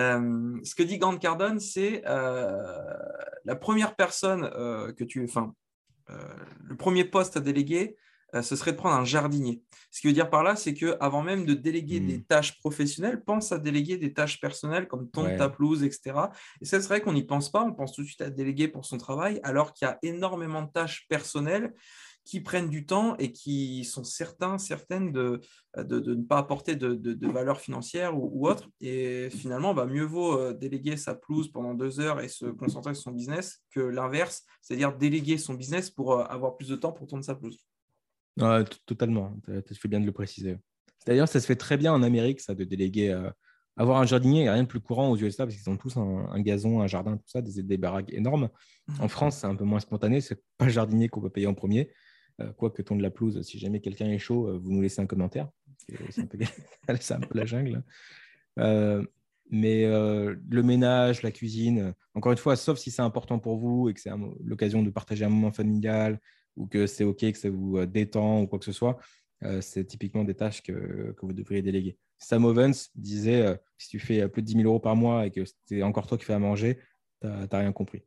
[0.00, 4.48] Euh, ce que dit Grande Cardone, c'est la première personne
[4.96, 5.24] que tu.
[5.24, 5.52] Enfin,
[6.10, 6.16] euh,
[6.64, 7.96] le premier poste à déléguer,
[8.34, 9.62] euh, ce serait de prendre un jardinier.
[9.90, 12.24] Ce qui veut dire par là, c'est que avant même de déléguer des hmm.
[12.24, 16.14] tâches professionnelles, pense à déléguer des tâches personnelles comme ton ta pelouse, etc.
[16.60, 17.62] Et ça, c'est vrai qu'on n'y pense pas.
[17.62, 20.62] On pense tout de suite à déléguer pour son travail, alors qu'il y a énormément
[20.62, 21.74] de tâches personnelles
[22.24, 25.40] qui prennent du temps et qui sont certains, certaines de,
[25.76, 28.68] de, ne pas apporter de, de valeur financière ou, autre.
[28.80, 32.94] Et finalement, bah, mieux vaut euh, déléguer sa pelouse pendant deux heures et se concentrer
[32.94, 36.92] sur son business que l'inverse, c'est-à-dire déléguer son business pour euh, avoir plus de temps
[36.92, 37.58] pour tourner sa pelouse.
[38.86, 40.58] totalement, tu fais bien de le préciser.
[41.06, 43.10] D'ailleurs, ça se fait très bien en Amérique, ça, de déléguer.
[43.10, 43.30] Euh,
[43.76, 45.78] avoir un jardinier, il n'y a rien de plus courant aux USA parce qu'ils ont
[45.78, 48.50] tous un, gazon, un jardin, tout ça, des, des baraques énormes.
[49.00, 49.08] En mmh.
[49.08, 50.20] France, c'est un peu moins spontané.
[50.20, 51.90] C'est pas le jardinier qu'on peut payer en premier.
[52.42, 54.82] Euh, quoi que ton de la pelouse, si jamais quelqu'un est chaud, euh, vous nous
[54.82, 55.48] laissez un commentaire.
[55.78, 55.94] C'est
[57.12, 57.38] un, peu...
[57.38, 57.84] la jungle.
[58.58, 59.04] Euh,
[59.50, 63.94] mais le ménage, la cuisine, encore une fois, sauf si c'est important pour vous et
[63.94, 64.10] que c'est
[64.42, 66.18] l'occasion de partager un moment familial
[66.56, 68.98] ou que c'est OK, que ça vous détend ou quoi que ce soit,
[69.60, 71.98] c'est typiquement des tâches que, que, vous devriez déléguer.
[72.16, 75.42] Sam Ovens disait si tu fais plus de 10 000 euros par mois et que
[75.66, 76.78] c'est encore toi qui fais à manger,
[77.20, 78.00] tu n'as rien compris.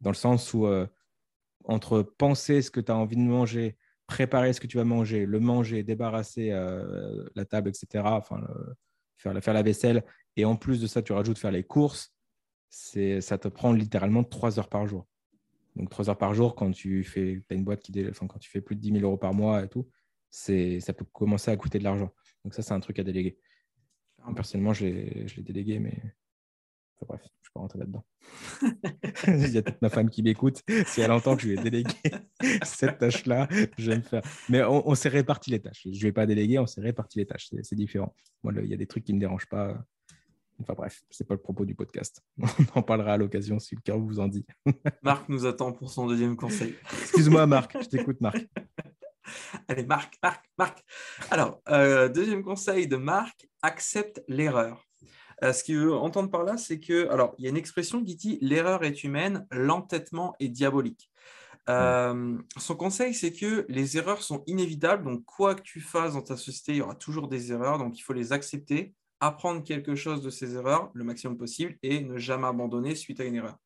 [0.00, 0.66] dans le sens où
[1.68, 3.76] entre penser ce que tu as envie de manger,
[4.06, 6.50] préparer ce que tu vas manger, le manger, débarrasser
[7.34, 8.40] la table, etc., enfin,
[9.18, 10.02] faire, faire la vaisselle,
[10.36, 12.14] et en plus de ça, tu rajoutes faire les courses,
[12.70, 15.06] ça te prend littéralement trois heures par jour.
[15.76, 18.50] Donc trois heures par jour, quand tu fais as une boîte qui enfin, quand tu
[18.50, 19.88] fais plus de 10 000 euros par mois et tout,
[20.30, 22.12] ça peut commencer à coûter de l'argent.
[22.44, 23.38] Donc ça, c'est un truc à déléguer.
[24.34, 25.96] Personnellement, je l'ai délégué, mais
[27.06, 28.04] bref, je ne vais pas rentrer là-dedans.
[29.26, 30.62] Il y a toute ma femme qui m'écoute.
[30.86, 31.94] Si elle entend que je lui ai délégué
[32.62, 34.22] cette tâche-là, je vais me faire.
[34.48, 35.82] Mais on, s'est réparti les tâches.
[35.84, 37.48] Je ne vais pas déléguer, on s'est réparti les tâches.
[37.62, 38.14] C'est différent.
[38.42, 39.82] Moi, il y a des trucs qui ne me dérangent pas.
[40.60, 42.20] Enfin bref, ce n'est pas le propos du podcast.
[42.74, 44.44] On en parlera à l'occasion si le cœur vous en dit.
[45.02, 46.74] Marc nous attend pour son deuxième conseil.
[47.00, 48.44] Excuse-moi, Marc, je t'écoute, Marc.
[49.68, 50.84] Allez, Marc, Marc, Marc.
[51.30, 54.87] Alors, euh, deuxième conseil de Marc, accepte l'erreur.
[55.44, 58.02] Euh, ce qu'il veut entendre par là, c'est que, alors, il y a une expression
[58.02, 61.10] qui dit l'erreur est humaine, l'entêtement est diabolique.
[61.68, 66.22] Euh, son conseil, c'est que les erreurs sont inévitables, donc quoi que tu fasses dans
[66.22, 69.94] ta société, il y aura toujours des erreurs, donc il faut les accepter, apprendre quelque
[69.94, 73.58] chose de ces erreurs le maximum possible et ne jamais abandonner suite à une erreur.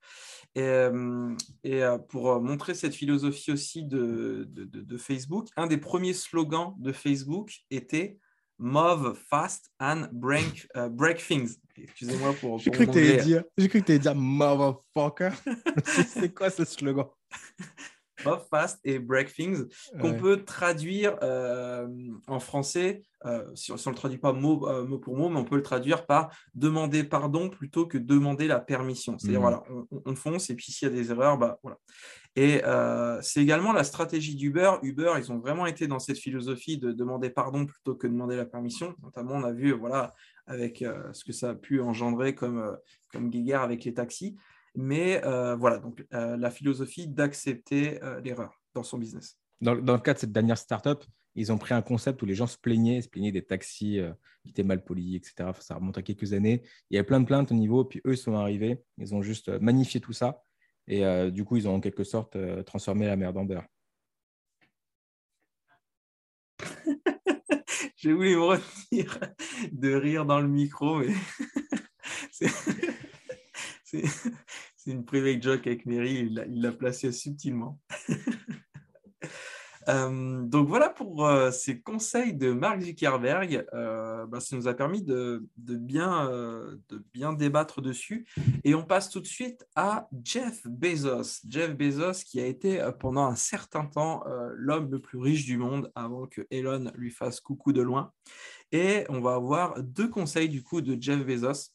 [0.55, 6.93] Et, euh, pour montrer cette philosophie aussi de, de, Facebook, un des premiers slogans de
[6.93, 8.19] Facebook était
[8.65, 11.59] Move fast and break, uh, break things.
[11.77, 12.61] Excusez-moi pour.
[12.61, 15.33] J'ai cru, cru que tu allais dire motherfucker.
[15.85, 17.07] c'est quoi ce slogan?
[18.51, 19.65] Fast et break things
[20.01, 21.87] qu'on peut traduire euh,
[22.27, 25.39] en français euh, si, on ne le traduit pas mot, euh, mot, pour mot, mais
[25.39, 29.17] on peut le traduire par demander pardon plutôt que demander la permission.
[29.17, 29.43] C'est-à-dire, mmh.
[29.43, 29.63] voilà,
[30.05, 31.79] on, fonce et puis s'il y a des erreurs, bah, voilà.
[32.35, 32.63] Et
[33.21, 34.73] c'est également la stratégie d'Uber.
[34.83, 38.37] Uber, ils ont vraiment été dans cette philosophie de demander pardon plutôt que de demander
[38.37, 38.95] la permission.
[39.03, 40.13] Notamment, on a vu, voilà,
[40.47, 40.83] avec
[41.13, 42.77] ce que ça a pu engendrer comme,
[43.13, 44.37] comme guéguerre avec les taxis.
[44.75, 45.21] Mais
[45.57, 49.39] voilà, donc la philosophie d'accepter l'erreur dans son business.
[49.61, 51.05] Dans, dans, le cas de cette dernière startup,
[51.35, 54.13] ils ont pris un concept où les gens se plaignaient, se plaignaient des taxis euh,
[54.45, 55.51] qui étaient mal polis, etc.
[55.61, 56.63] ça remonte à quelques années.
[56.91, 59.49] Il y avait plein de plaintes au niveau, puis eux sont arrivés, ils ont juste
[59.49, 60.43] euh, magnifié tout ça.
[60.89, 63.65] Et euh, du coup, ils ont en quelque sorte transformé la merde en beurre.
[67.97, 69.19] J'ai voulu me retenir
[69.71, 71.15] de rire dans le micro, mais
[74.77, 77.81] c'est une private joke avec Mary, il l'a placé subtilement.
[79.89, 83.67] Euh, donc voilà pour euh, ces conseils de Mark Zuckerberg.
[83.75, 86.31] Euh, bah, ça nous a permis de, bien,
[86.89, 88.27] de bien débattre dessus.
[88.65, 91.41] Et on passe tout de suite à Jeff Bezos.
[91.49, 94.23] Jeff Bezos qui a été pendant un certain temps
[94.55, 98.13] l'homme le plus riche du monde avant que Elon lui fasse coucou de loin.
[98.71, 101.73] Et on va avoir deux conseils du coup de Jeff Bezos.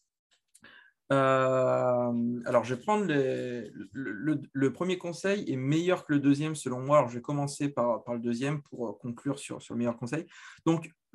[1.12, 6.98] Euh, alors, je vais prendre le, premier conseil est meilleur que le deuxième selon moi.
[6.98, 10.26] Alors, je vais commencer par, le deuxième pour euh, conclure sur, le meilleur conseil.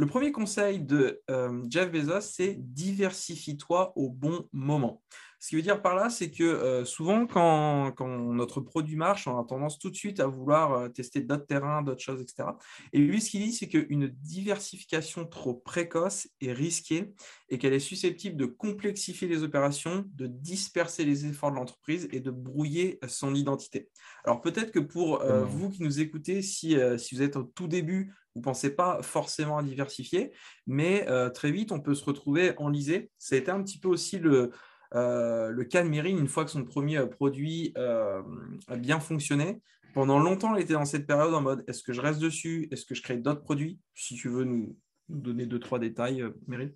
[0.02, 5.00] Le premier conseil de euh, Jeff Bezos, c'est diversifie-toi au bon moment.
[5.38, 9.38] Ce qui veut dire par là, c'est que euh, souvent, quand, notre produit marche, on
[9.38, 12.48] a tendance tout de suite à vouloir euh, tester d'autres terrains, d'autres choses, etc.
[12.92, 17.12] Et lui, ce qu'il dit, c'est qu'une diversification trop précoce est risquée
[17.48, 22.18] et qu'elle est susceptible de complexifier les opérations, de disperser les efforts de l'entreprise et
[22.18, 23.88] de brouiller son identité.
[24.24, 27.68] Alors peut-être que pour euh, vous qui nous écoutez, si, si vous êtes au tout
[27.68, 30.32] début, vous ne pensez pas forcément à diversifier,
[30.66, 33.10] mais très vite, on peut se retrouver enlisé.
[33.18, 34.50] Ça a été un petit peu aussi le,
[34.94, 38.22] euh, cas de Mérine, une fois que son premier euh, produit euh,
[38.68, 39.62] a bien fonctionné,
[39.94, 42.68] pendant longtemps, elle était dans cette période en mode est-ce que je reste dessus?
[42.70, 43.78] Est-ce que je crée d'autres produits?
[43.94, 44.76] Si tu veux nous,
[45.08, 46.72] donner deux, trois détails, Mérine.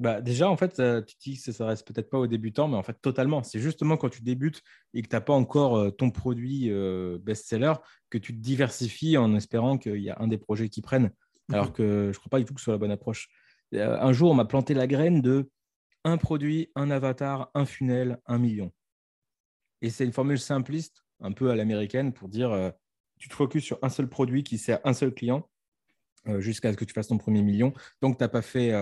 [0.00, 0.74] Bah déjà, en fait,
[1.06, 3.42] tu dis que ça ne reste peut-être pas aux débutants, mais en fait, totalement.
[3.42, 4.60] C'est justement quand tu débutes
[4.92, 6.68] et que tu n'as pas encore ton produit
[7.20, 7.74] best-seller
[8.10, 11.10] que tu te diversifies en espérant qu'il y a un des projets qui prennent.
[11.52, 11.72] Alors mhm.
[11.72, 13.28] que je ne crois pas du tout que ce soit la bonne approche.
[13.72, 15.50] Un jour, on m'a planté la graine de
[16.04, 18.72] un produit, un avatar, un funnel, un million.
[19.80, 22.70] Et c'est une formule simpliste, un peu à l'américaine, pour dire euh,
[23.18, 25.48] tu te focuses sur un seul produit qui sert un seul client
[26.28, 27.72] euh, jusqu'à ce que tu fasses ton premier million.
[28.00, 28.72] Donc, tu n'as pas fait.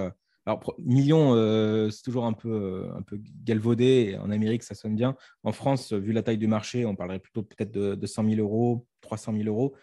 [0.48, 4.18] Euh, alors, million, c'est toujours un peu, un peu galvaudé.
[4.20, 5.16] En Amérique, ça sonne bien.
[5.44, 8.86] En France, vu la taille du marché, on parlerait plutôt peut-être de, 100 000 euros,
[9.00, 9.74] 300 000 euros.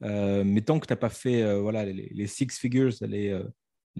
[0.00, 3.40] mais tant que tu n'as pas fait voilà, les, six figures, les,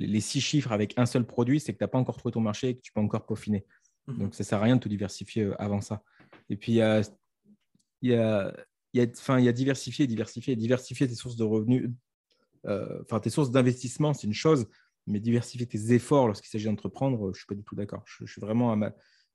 [0.06, 2.40] les six chiffres avec un seul produit, c'est que tu n'as pas encore trouvé ton
[2.40, 3.64] marché et que tu peux encore peaufiner.
[4.06, 4.18] Mhm.
[4.18, 6.02] Donc, ça ne sert à rien de te diversifier euh, avant ça.
[6.48, 7.02] Et puis, il y a,
[8.02, 8.54] y, a,
[8.94, 11.90] y, a, y a diversifier, diversifier, diversifier tes sources de revenus,
[12.66, 14.66] euh, enfin, tes sources d'investissement, c'est une chose,
[15.08, 18.02] mais diversifier tes efforts lorsqu'il s'agit d'entreprendre, je ne suis pas du tout d'accord.
[18.06, 18.76] Je, suis vraiment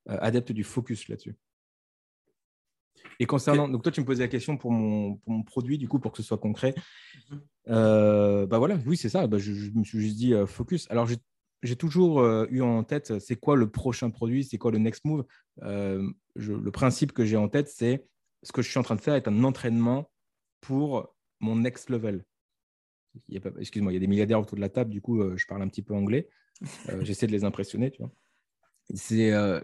[0.07, 1.35] adepte du focus là-dessus.
[3.19, 5.87] Et concernant, donc toi, tu me posais la question pour mon, pour mon produit, du
[5.87, 6.73] coup, pour que ce soit concret.
[7.29, 7.41] Mhm.
[7.69, 9.27] Euh, bah voilà, oui, c'est ça.
[9.27, 10.89] Bah, je, me suis juste dit focus.
[10.89, 11.07] Alors,
[11.63, 15.25] j'ai toujours eu en tête, c'est quoi le prochain produit, c'est quoi le next move?
[15.61, 18.07] le principe que j'ai en tête, c'est
[18.43, 20.11] ce que je suis en train de faire est un entraînement
[20.61, 22.23] pour mon next level.
[23.29, 25.67] Excuse-moi, il y a des milliardaires autour de la table, du coup, je parle un
[25.67, 26.29] petit peu anglais.
[27.01, 28.11] J'essaie de les impressionner, tu vois
[28.93, 29.61] c'est euh,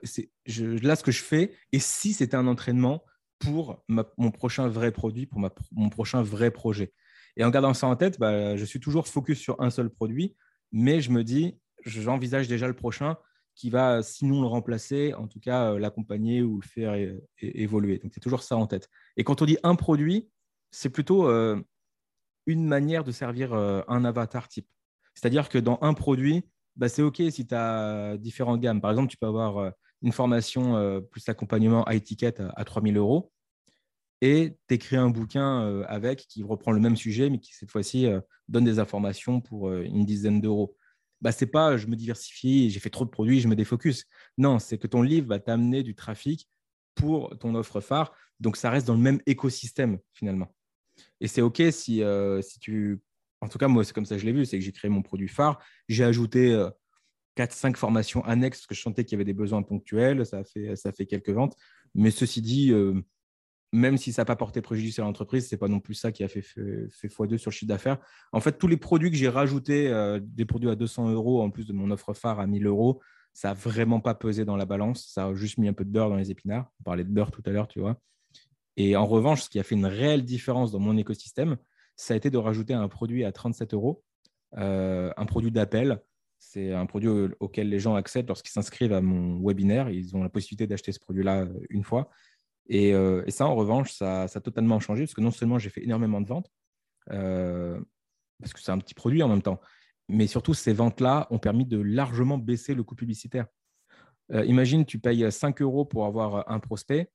[0.82, 1.54] là ce que je fais.
[1.72, 3.04] Et si c'était un entraînement
[3.40, 3.84] pour
[4.18, 5.40] mon prochain vrai produit, pour
[5.72, 6.94] mon prochain vrai projet.
[7.38, 10.36] Et en gardant ça en tête, bah, je suis toujours focus sur un seul produit,
[10.74, 13.18] mais je me dis, j'envisage déjà le prochain
[13.56, 16.96] qui va, sinon le remplacer, en tout cas euh, l'accompagner ou le faire
[17.42, 18.00] évoluer.
[18.00, 18.90] Donc c'est toujours ça en tête.
[19.16, 20.30] Et quand on dit un produit,
[20.72, 21.62] c'est plutôt euh,
[22.50, 24.68] une manière de servir un avatar type.
[25.14, 26.46] C'est-à-dire que dans un produit,
[26.80, 28.80] bah, c'est OK si tu as différentes gammes.
[28.80, 29.70] Par exemple, tu peux avoir euh,
[30.02, 33.32] une formation euh, plus accompagnement high ticket à, 3000 euros
[34.22, 38.08] et tu un bouquin euh, avec qui reprend le même sujet, mais qui cette fois-ci
[38.48, 40.76] donne des informations pour une dizaine d'euros.
[41.22, 44.06] Bah, c'est pas je me diversifie, j'ai fait trop de produits, je me défocus.
[44.38, 46.48] Non, c'est que ton livre va t'amener du trafic
[46.96, 48.14] pour ton offre phare.
[48.40, 50.54] Donc, ça reste dans le même écosystème finalement.
[51.22, 52.04] Et c'est OK si,
[52.42, 53.02] si tu
[53.42, 54.90] en tout cas, moi, c'est comme ça que je l'ai vu, c'est que j'ai créé
[54.90, 55.60] mon produit phare.
[55.88, 56.52] J'ai ajouté
[57.38, 60.26] 4-5 euh, formations annexes parce que je sentais qu'il y avait des besoins ponctuels.
[60.26, 61.56] Ça a fait, ça fait quelques ventes.
[61.96, 63.02] Mais ceci dit, euh,
[63.72, 66.12] même si ça n'a pas porté préjudice à l'entreprise, ce n'est pas non plus ça
[66.12, 67.98] qui a fait, fait, x2 sur le chiffre d'affaires.
[68.34, 71.50] En fait, tous les produits que j'ai rajoutés, euh, des produits à 200 euros en
[71.50, 74.66] plus de mon offre phare à 1000 euros, ça n'a vraiment pas pesé dans la
[74.66, 75.08] balance.
[75.14, 76.70] Ça a juste mis un peu de beurre dans les épinards.
[76.82, 78.02] On parlait de beurre tout à l'heure, tu vois.
[78.78, 81.58] Et en revanche, ce qui a fait une réelle différence dans mon écosystème,
[82.00, 84.04] ça a été de rajouter un produit à 37 euros,
[84.58, 86.02] euh, un produit d'appel.
[86.40, 87.10] C'est un produit
[87.42, 89.90] auquel les gens accèdent lorsqu'ils s'inscrivent à mon webinaire.
[89.90, 92.10] Ils ont la possibilité d'acheter ce produit-là euh, une fois.
[92.72, 95.84] Euh, et, ça, en revanche, ça, a totalement changé parce que non seulement j'ai fait
[95.84, 96.50] énormément de ventes,
[97.08, 99.60] parce que c'est un petit produit en même temps,
[100.08, 103.48] mais surtout, ces ventes-là ont permis de largement baisser le coût publicitaire.
[104.32, 107.12] imagine, tu payes 5 euros pour avoir un prospect,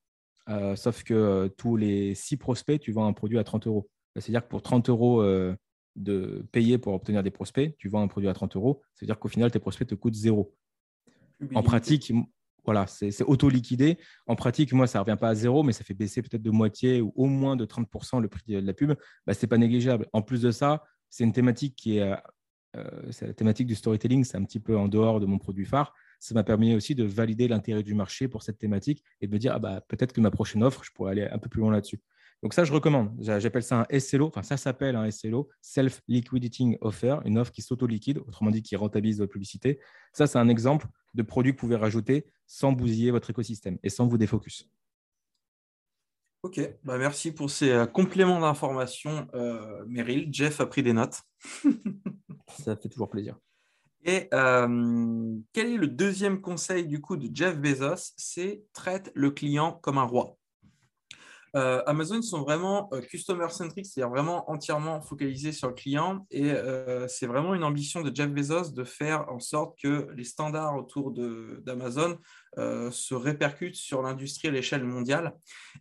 [0.76, 3.88] sauf que tous les 6 prospects, tu vends un produit à 30 euros.
[4.14, 5.57] Bah, c'est-à-dire que pour 30 euros euh,
[5.96, 8.83] de payer pour obtenir des prospects, tu vends un produit à 30 euros.
[8.94, 10.54] C'est-à-dire qu'au final, tes prospects te coûtent zéro.
[11.54, 12.12] En pratique,
[12.64, 13.98] voilà, c'est auto-liquidé.
[14.26, 16.50] En pratique, moi, ça ne revient pas à zéro, mais ça fait baisser peut-être de
[16.50, 18.94] moitié ou au moins de 30% le prix de la pub.
[19.26, 20.09] Bah, ce n'est pas négligeable.
[20.12, 22.16] En plus de ça, c'est une thématique qui est, euh,
[22.76, 25.92] euh, la thématique du storytelling, c'est un petit peu en dehors de mon produit phare.
[26.24, 29.38] Ça m'a permis aussi de valider l'intérêt du marché pour cette thématique et de me
[29.38, 31.70] dire, ah bah, peut-être que ma prochaine offre, je pourrais aller un peu plus loin
[31.70, 32.00] là-dessus.
[32.42, 33.14] Donc ça, je recommande.
[33.20, 34.28] J'appelle ça un SLO.
[34.28, 38.74] Enfin, ça s'appelle un SLO, Self Liquidating Offer, une offre qui s'auto-liquide, autrement dit qui
[38.74, 39.80] rentabilise votre publicité.
[40.14, 43.90] Ça, c'est un exemple de produit que vous pouvez rajouter sans bousiller votre écosystème et
[43.90, 44.66] sans vous défocus.
[46.42, 50.30] Ok, bah merci pour ces euh, compléments d'information, euh, Meryl.
[50.32, 51.20] Jeff a pris des notes.
[52.48, 53.37] ça fait toujours plaisir.
[54.05, 58.12] Et euh, quel est le deuxième conseil du coup de Jeff Bezos?
[58.17, 60.37] C'est traite le client comme un roi.
[61.57, 66.27] Euh, Amazon, sont vraiment euh, customer-centric, c'est-à-dire vraiment entièrement focalisés sur le client.
[66.31, 66.53] Et
[67.09, 71.12] c'est vraiment une ambition de Jeff Bezos de faire en sorte que les standards autour
[71.12, 72.19] d'Amazon
[72.57, 75.35] se répercutent sur l'industrie à l'échelle mondiale.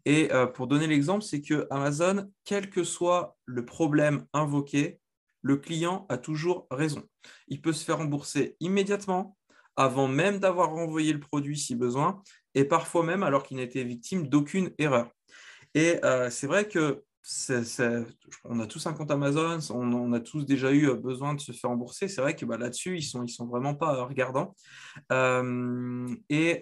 [0.05, 4.99] Et pour donner l'exemple, c'est que Amazon, quel que soit le problème invoqué,
[5.43, 7.03] le client a toujours raison.
[7.47, 9.37] Il peut se faire rembourser immédiatement,
[9.75, 12.23] avant même d'avoir renvoyé le produit si besoin,
[12.55, 15.11] et parfois même alors qu'il n'était victime d'aucune erreur.
[15.75, 17.03] Et euh, c'est vrai que
[18.45, 21.51] on a tous un compte Amazon, on, a tous déjà eu euh, besoin de se
[21.51, 22.07] faire rembourser.
[22.07, 24.55] C'est vrai que bah, là-dessus, ils sont, sont vraiment pas euh, regardants.
[26.29, 26.59] et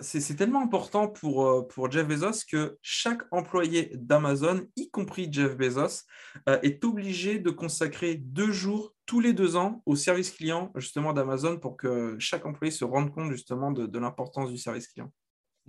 [0.00, 6.04] c'est tellement important pour, Jeff Bezos que chaque employé d'Amazon, y compris Jeff Bezos,
[6.46, 11.58] est obligé de consacrer deux jours tous les deux ans au service client justement d'Amazon
[11.58, 15.10] pour que chaque employé se rende compte justement de l'importance du service client.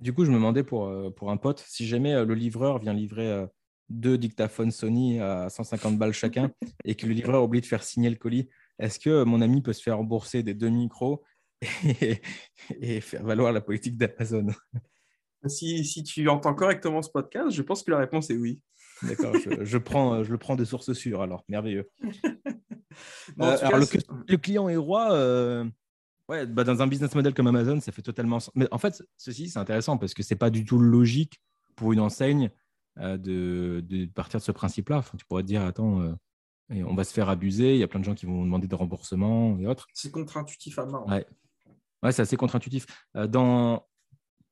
[0.02, 2.94] Du coup, je me demandais pour, euh, un pote, si jamais euh, le livreur vient
[2.94, 3.46] livrer euh,
[3.91, 6.51] deux dictaphones Sony à 150 balles chacun
[6.86, 8.49] et que le livreur oublie de faire signer le colis,
[8.80, 11.23] est-ce que mon ami peut se faire rembourser des deux micros
[12.81, 14.48] et, faire valoir la politique d'Amazon?
[15.48, 18.62] Si, si, tu entends correctement ce podcast, je pense que la réponse est oui.
[19.02, 21.89] D'accord, je, prends, je le prends de sources sûres alors, merveilleux.
[23.39, 25.65] alors, le, client est roi,
[26.31, 28.54] Ouais, bah, dans un business model comme Amazon, ça fait totalement sens.
[28.56, 31.42] Mais en fait, ceci, c'est intéressant parce que ce n'est pas du tout logique
[31.75, 32.50] pour une enseigne euh,
[32.98, 34.98] de, de, partir de ce principe-là.
[34.98, 36.13] Enfin, tu pourrais te dire, attends, euh,
[36.69, 38.75] on va se faire abuser, il y a plein de gens qui vont demander des
[38.75, 39.87] remboursements et autres.
[39.94, 41.08] C'est contre-intuitif à mort.
[41.08, 41.25] Ouais,
[42.04, 42.85] ouais c'est assez contre-intuitif.
[43.15, 43.85] Euh, dans...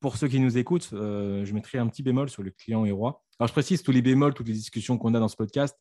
[0.00, 3.22] pour ceux qui nous écoutent, je mettrai un petit bémol sur le client et roi.
[3.38, 5.76] Alors, je précise tous les bémols, toutes les discussions qu'on a dans ce podcast.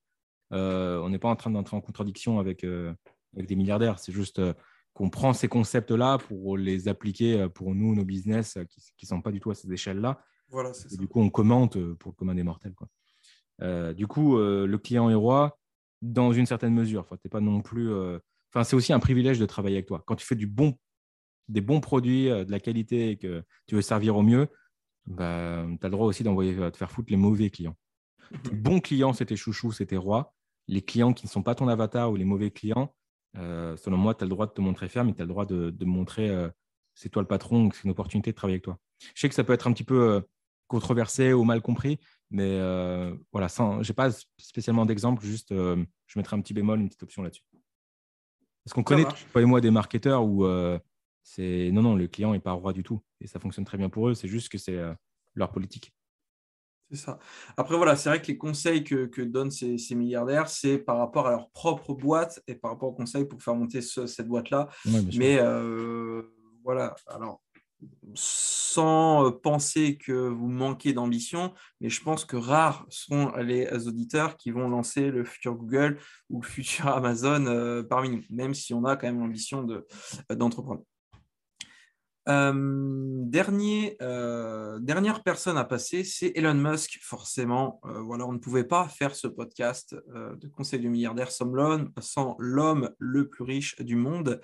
[0.52, 4.00] on n'est pas en train d'entrer en contradiction avec, avec des milliardaires.
[4.00, 4.42] C'est juste
[4.94, 8.58] qu'on prend ces concepts-là pour les appliquer pour nous, nos business
[8.98, 10.22] qui ne sont pas du tout à ces échelles-là.
[10.50, 12.74] Voilà, du coup, on commente pour le commun des mortels.
[12.74, 13.94] Quoi.
[13.94, 15.60] du coup, le client est roi
[16.02, 17.02] dans une certaine mesure.
[17.02, 17.94] Enfin, pas non plus.
[18.52, 20.02] Enfin, c'est aussi un privilège de travailler avec toi.
[20.08, 20.76] Quand tu fais du bon
[21.50, 24.48] des bons produits, euh, de la qualité et que tu veux servir au mieux,
[25.08, 27.76] bah, tu as le droit aussi d'envoyer euh, te faire foutre les mauvais clients.
[28.46, 30.34] Les bons clients, c'était chouchou, c'était roi.
[30.68, 32.94] Les clients qui ne sont pas ton avatar ou les mauvais clients,
[33.36, 35.30] euh, selon moi, tu as le droit de te montrer ferme et tu as le
[35.30, 36.32] droit de, montrer
[36.94, 38.78] c'est toi le patron, c'est une opportunité de travailler avec toi.
[39.16, 40.22] Je sais que ça peut être un petit peu
[40.70, 42.00] controversé ou mal compris,
[42.32, 42.58] mais
[43.34, 47.22] voilà, je n'ai pas spécialement d'exemple, juste je mettrai un petit bémol, une petite option
[47.24, 47.44] là-dessus.
[48.66, 50.46] Est-ce qu'on connaît, toi et moi, des marketeurs où
[51.30, 53.02] c'est non, non, le client n'est pas roi du tout.
[53.22, 54.16] Et ça fonctionne très bien pour eux.
[54.16, 54.94] C'est juste que c'est euh,
[55.36, 55.94] leur politique.
[56.90, 57.20] C'est ça.
[57.56, 61.32] Après, voilà, c'est vrai que les conseils que, donnent ces, milliardaires, c'est par rapport à
[61.32, 64.70] leur propre boîte et par rapport aux conseils pour faire monter cette boîte-là.
[65.16, 66.24] Mais euh,
[66.64, 67.44] voilà, alors,
[68.14, 74.38] sans euh, penser que vous manquez d'ambition, mais je pense que rares sont les auditeurs
[74.38, 76.00] qui vont lancer le futur Google
[76.30, 79.68] ou le futur Amazon parmi nous, même si on a quand même l'ambition
[80.30, 80.84] d'entreprendre.
[82.30, 83.26] Euh,
[84.02, 87.80] euh, dernière personne à passer, c'est Elon Musk, forcément.
[87.86, 92.92] Euh, voilà, on ne pouvait pas faire ce podcast de conseil du milliardaire sans l'homme
[92.98, 94.42] le plus riche du monde.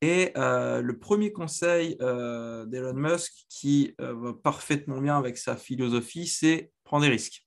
[0.00, 7.04] Et le premier conseil d'Elon Musk, qui va parfaitement bien avec sa philosophie, c'est prendre
[7.04, 7.46] des risques.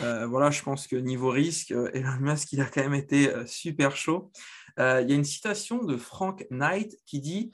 [0.00, 4.30] voilà, je pense que niveau risque, Elon Musk, il a quand même été super chaud.
[4.78, 7.52] Il y a une citation de Frank Knight qui dit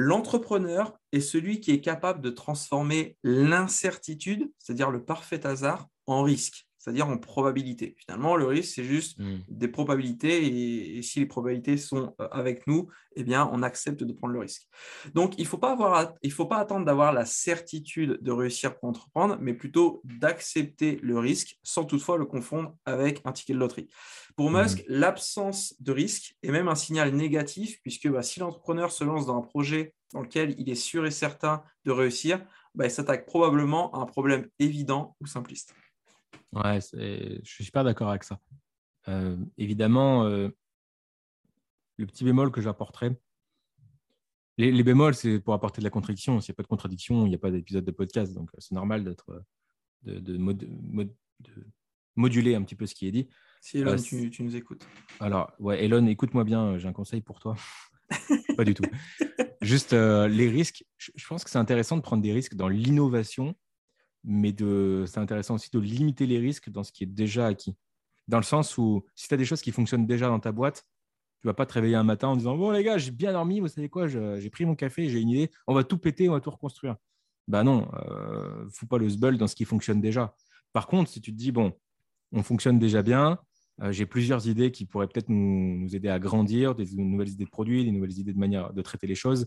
[0.00, 6.67] L'entrepreneur est celui qui est capable de transformer l'incertitude, c'est-à-dire le parfait hasard, en risque
[6.78, 7.96] c'est-à-dire en probabilité.
[7.98, 9.38] Finalement, le risque, c'est juste hmm.
[9.48, 14.12] des probabilités, et, si les probabilités sont euh, avec nous, eh bien, on accepte de
[14.12, 14.68] prendre le risque.
[15.14, 15.76] Donc, il ne faut, pas
[16.30, 21.58] faut pas attendre d'avoir la certitude de réussir pour entreprendre, mais plutôt d'accepter le risque
[21.62, 23.88] sans toutefois le confondre avec un ticket de loterie.
[24.36, 24.62] Pour hmm.
[24.62, 29.26] Musk, l'absence de risque est même un signal négatif, puisque bah, si l'entrepreneur se lance
[29.26, 33.26] dans un projet dans lequel il est sûr et certain de réussir, bah, il s'attaque
[33.26, 35.74] probablement à un problème évident ou simpliste.
[36.52, 38.40] Ouais, je suis super d'accord avec ça.
[39.08, 40.48] Euh, évidemment, euh,
[41.96, 43.18] le petit bémol que j'apporterais,
[44.56, 46.40] les, bémols, c'est pour apporter de la contradiction.
[46.40, 48.34] S'il n'y a pas de contradiction, il n'y a pas d'épisode de podcast.
[48.34, 49.44] Donc, c'est normal d'être,
[50.02, 50.36] de,
[52.16, 53.28] moduler un petit peu ce qui est dit.
[53.60, 54.84] Si Elon, euh, tu, tu, nous écoutes.
[55.20, 57.54] Alors, ouais, Elon, écoute-moi bien, j'ai un conseil pour toi.
[58.56, 58.84] pas du tout.
[59.62, 60.84] Juste les risques.
[60.96, 63.54] je pense que c'est intéressant de prendre des risques dans l'innovation
[64.24, 64.54] mais
[65.06, 67.74] c'est intéressant aussi de limiter les risques dans ce qui est déjà acquis.
[68.26, 70.84] Dans le sens où si tu as des choses qui fonctionnent déjà dans ta boîte,
[71.40, 73.60] tu vas pas te réveiller un matin en disant Bon, les gars, j'ai bien dormi,
[73.60, 76.32] vous savez quoi, j'ai pris mon café, j'ai une idée, on va tout péter, on
[76.32, 76.96] va tout reconstruire.
[77.46, 80.34] Ben non, euh, fous pas le sbull dans ce qui fonctionne déjà.
[80.72, 81.72] Par contre, si tu te dis Bon,
[82.32, 83.38] on fonctionne déjà bien,
[83.82, 87.44] euh, j'ai plusieurs idées qui pourraient peut-être nous, nous, aider à grandir, des nouvelles idées
[87.44, 89.46] de produits, des nouvelles idées de manière de traiter les choses.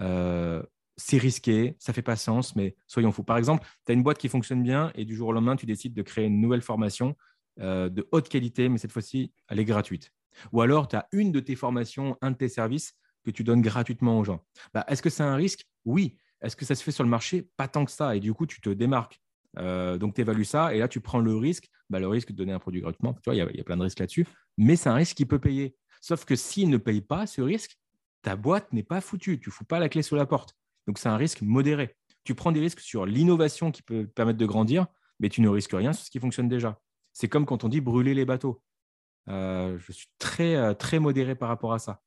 [0.00, 0.62] Euh,
[0.98, 3.22] c'est risqué, ça fait pas sens, mais soyons fous.
[3.22, 5.64] Par exemple, tu as une boîte qui fonctionne bien et du jour au lendemain, tu
[5.64, 7.16] décides de créer une nouvelle formation
[7.60, 10.12] euh, de haute qualité, mais cette fois-ci, elle est gratuite.
[10.52, 12.94] Ou alors, tu as une de tes formations, un de tes services
[13.24, 14.44] que tu donnes gratuitement aux gens.
[14.74, 15.64] Bah, Est-ce que c'est un risque?
[15.84, 16.18] Oui.
[16.40, 17.48] Est-ce que ça se fait sur le marché?
[17.56, 18.16] Pas tant que ça.
[18.16, 19.20] Et du coup, tu te démarques.
[19.58, 22.36] Euh, donc, tu évalues ça et là, tu prends le risque, bah, le risque de
[22.36, 23.14] donner un produit gratuitement.
[23.14, 24.26] Tu il y, a plein de risques là-dessus,
[24.56, 25.76] mais c'est un risque qui peut payer.
[26.00, 27.76] Sauf que s'il ne paye pas ce risque,
[28.22, 29.40] ta boîte n'est pas foutue.
[29.40, 30.54] Tu ne fous pas la clé sous la porte.
[30.88, 31.94] Donc, c'est un risque modéré.
[32.24, 34.86] Tu prends des risques sur l'innovation qui peut permettre de grandir,
[35.20, 36.80] mais tu ne risques rien sur ce qui fonctionne déjà.
[37.12, 38.62] C'est comme quand on dit brûler les bateaux.
[39.28, 42.00] Euh, je suis très, euh, très modéré par rapport à ça.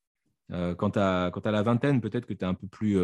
[0.51, 2.99] Euh, quand tu as, la vingtaine, peut-être que tu as un peu plus,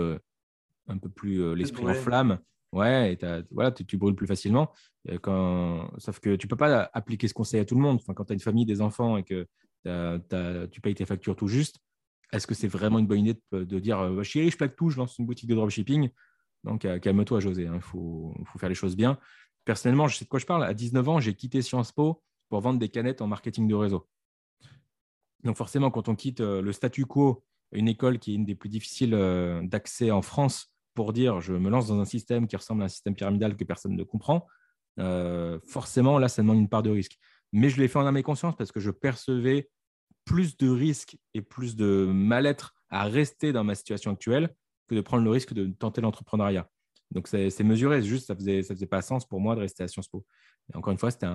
[0.88, 2.40] un peu plus l'esprit en flamme.
[2.74, 4.72] Ouais, et voilà, tu, brûles plus facilement.
[5.06, 8.00] Sauf que tu ne peux pas appliquer ce conseil à tout le monde.
[8.02, 9.48] Enfin, quand tu as une famille, des enfants et que
[10.72, 11.78] tu payes tes factures tout juste,
[12.34, 14.98] est-ce que c'est vraiment une bonne idée de, dire euh, chérie, je plaque tout, je
[14.98, 16.10] lance une boutique de dropshipping
[16.64, 19.18] Donc, euh, calme-toi, José, hein, il faut, faire les choses bien.
[19.66, 20.64] Personnellement, je sais de quoi je parle.
[20.64, 24.08] À 19 ans, j'ai quitté Sciences Po pour vendre des canettes en marketing de réseau.
[25.44, 28.56] Donc, forcément, quand on quitte euh, le statu quo, une école qui est une des
[28.56, 29.12] plus difficiles
[29.64, 32.90] d'accès en France, pour dire je me lance dans un système qui ressemble à un
[32.90, 34.48] système pyramidal que personne ne comprend,
[35.68, 37.20] forcément, là, ça demande une part de risque.
[37.52, 39.70] Mais je l'ai fait en âme et conscience parce que je percevais
[40.28, 44.54] plus de risques et plus de mal-être à rester dans ma situation actuelle
[44.88, 46.70] que de prendre le risque de tenter l'entrepreneuriat.
[47.12, 48.04] Donc, c'est mesuré.
[48.04, 50.26] Juste, ça faisait, ça faisait pas sens pour moi de rester à Sciences Po.
[50.74, 51.28] encore une fois, c'était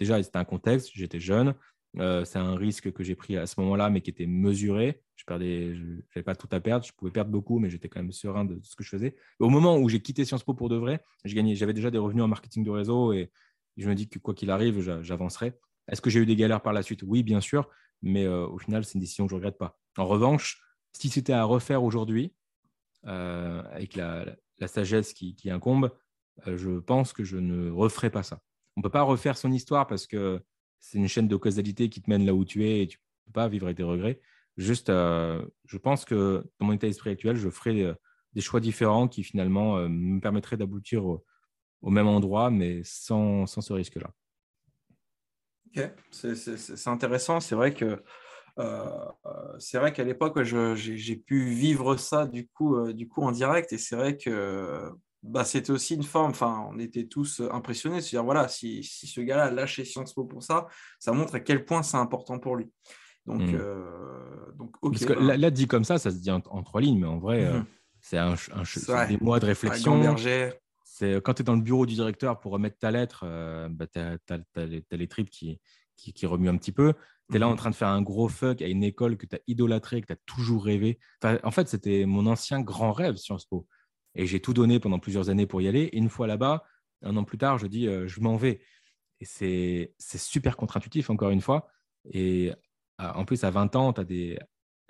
[0.00, 0.90] déjà, c'était un contexte.
[0.94, 1.54] J'étais jeune.
[1.98, 5.02] Euh, c'est un risque que j'ai pris à ce moment-là, mais qui était mesuré.
[5.16, 5.74] Je perdais,
[6.14, 6.86] n'avais pas tout à perdre.
[6.86, 9.16] Je pouvais perdre beaucoup, mais j'étais quand même serein de ce que je faisais.
[9.38, 12.28] Au moment où j'ai quitté Sciences Po pour de vrai, j'avais déjà des revenus en
[12.28, 13.30] marketing de réseau et
[13.76, 15.52] je me dis que quoi qu'il arrive, j'avancerai.
[15.88, 17.02] Est-ce que j'ai eu des galères par la suite?
[17.02, 17.68] Oui, bien sûr,
[18.02, 19.78] mais euh, au final, c'est une décision que je ne regrette pas.
[19.96, 22.34] En revanche, si c'était à refaire aujourd'hui,
[23.06, 24.24] euh, avec la,
[24.66, 25.90] sagesse qui, incombe,
[26.46, 28.40] je pense que je ne referai pas ça.
[28.76, 30.42] On ne peut pas refaire son histoire parce que
[30.80, 33.26] c'est une chaîne de causalité qui te mène là où tu es et tu ne
[33.26, 34.20] peux pas vivre avec des regrets.
[34.56, 37.94] Juste, euh, je pense que dans mon état d'esprit actuel, je ferai euh,
[38.32, 41.24] des choix différents qui finalement euh, me permettraient d'aboutir au,
[41.82, 44.10] même endroit, mais sans, sans ce risque-là.
[45.76, 47.40] Ok, c'est intéressant.
[47.40, 48.02] C'est vrai que
[49.58, 53.78] c'est vrai qu'à l'époque, j'ai pu vivre ça du coup, du coup en direct, et
[53.78, 54.92] c'est vrai que
[55.22, 59.20] bah, c'était aussi une forme, enfin, on était tous euh, impressionnés, c'est-à-dire, voilà, si, ce
[59.20, 60.68] gars-là a lâché Sciences Po pour ça,
[61.00, 62.70] ça montre à quel point c'est important pour lui.
[63.26, 63.54] Donc, mmh.
[63.54, 67.00] euh, donc Parce que bah là, dit comme ça, ça se dit en, trois lignes,
[67.00, 67.66] mais en vrai, euh, mmh
[68.00, 68.36] c'est un,
[69.08, 70.14] des mois de réflexion.
[70.98, 73.24] C'est quand tu es dans le bureau du directeur pour remettre ta lettre,
[73.70, 75.60] bah, tu as, les tripes qui,
[75.96, 76.94] qui, remuent un petit peu.
[77.30, 79.26] Tu es là en mmh train de faire un gros fuck à une école que
[79.26, 80.98] tu as idolâtrée, que tu as toujours rêvé.
[81.22, 83.68] en fait, c'était mon ancien grand rêve, Sciences Po.
[84.16, 85.82] Et j'ai tout donné pendant plusieurs années pour y aller.
[85.82, 86.64] Et une fois là-bas,
[87.02, 88.60] un an plus tard, je dis, euh, je m'en vais.
[89.20, 91.68] Et c'est super contre-intuitif, encore une fois.
[92.12, 92.52] Et
[92.98, 94.36] en plus, à 20 ans, as des,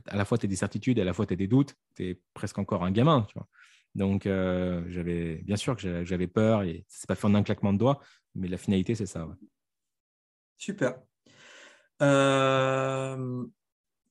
[0.07, 1.75] à la fois, tu as des certitudes, à la fois, tu as des doutes.
[1.97, 3.27] Tu es presque encore un gamin.
[3.29, 3.49] Tu vois.
[3.95, 6.63] Donc, euh, j'avais bien sûr que j'avais peur.
[6.63, 8.01] Et ce n'est pas fait en un claquement de doigts,
[8.35, 9.29] mais la finalité, c'est ça.
[10.57, 10.99] Super.
[12.03, 13.45] Euh,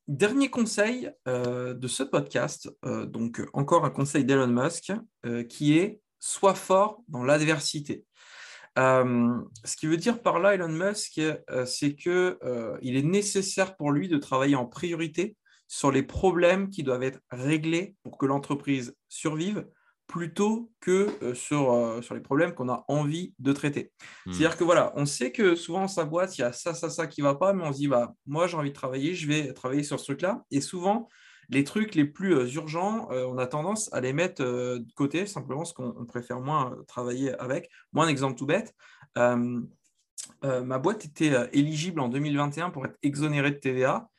[0.07, 4.93] Dernier conseil euh, de ce podcast, donc encore un conseil d'Elon Musk,
[5.49, 8.05] qui est sois fort dans l'adversité.
[8.77, 11.19] ce qui veut dire par là, Elon Musk,
[11.65, 12.37] c'est qu'il
[12.81, 15.35] il est nécessaire pour lui de travailler en priorité
[15.67, 19.65] sur les problèmes qui doivent être réglés pour que l'entreprise survive
[20.07, 23.91] plutôt que euh, sur, euh, sur les problèmes qu'on a envie de traiter.
[24.25, 24.31] Hmm.
[24.31, 26.89] C'est-à-dire que voilà, on sait que souvent dans sa boîte, il y a ça, ça,
[26.89, 29.13] ça qui ne va pas, mais on se dit, bah, moi j'ai envie de travailler,
[29.13, 30.45] je vais travailler sur ce truc-là.
[30.49, 31.09] Et souvent,
[31.49, 35.59] les trucs les plus euh, urgents, on a tendance à les mettre de côté, simplement
[35.61, 37.69] parce qu'on préfère moins travailler avec.
[37.91, 38.73] Moi, un exemple tout bête.
[39.15, 44.09] ma boîte était éligible en 2021 pour être exonérée de TVA.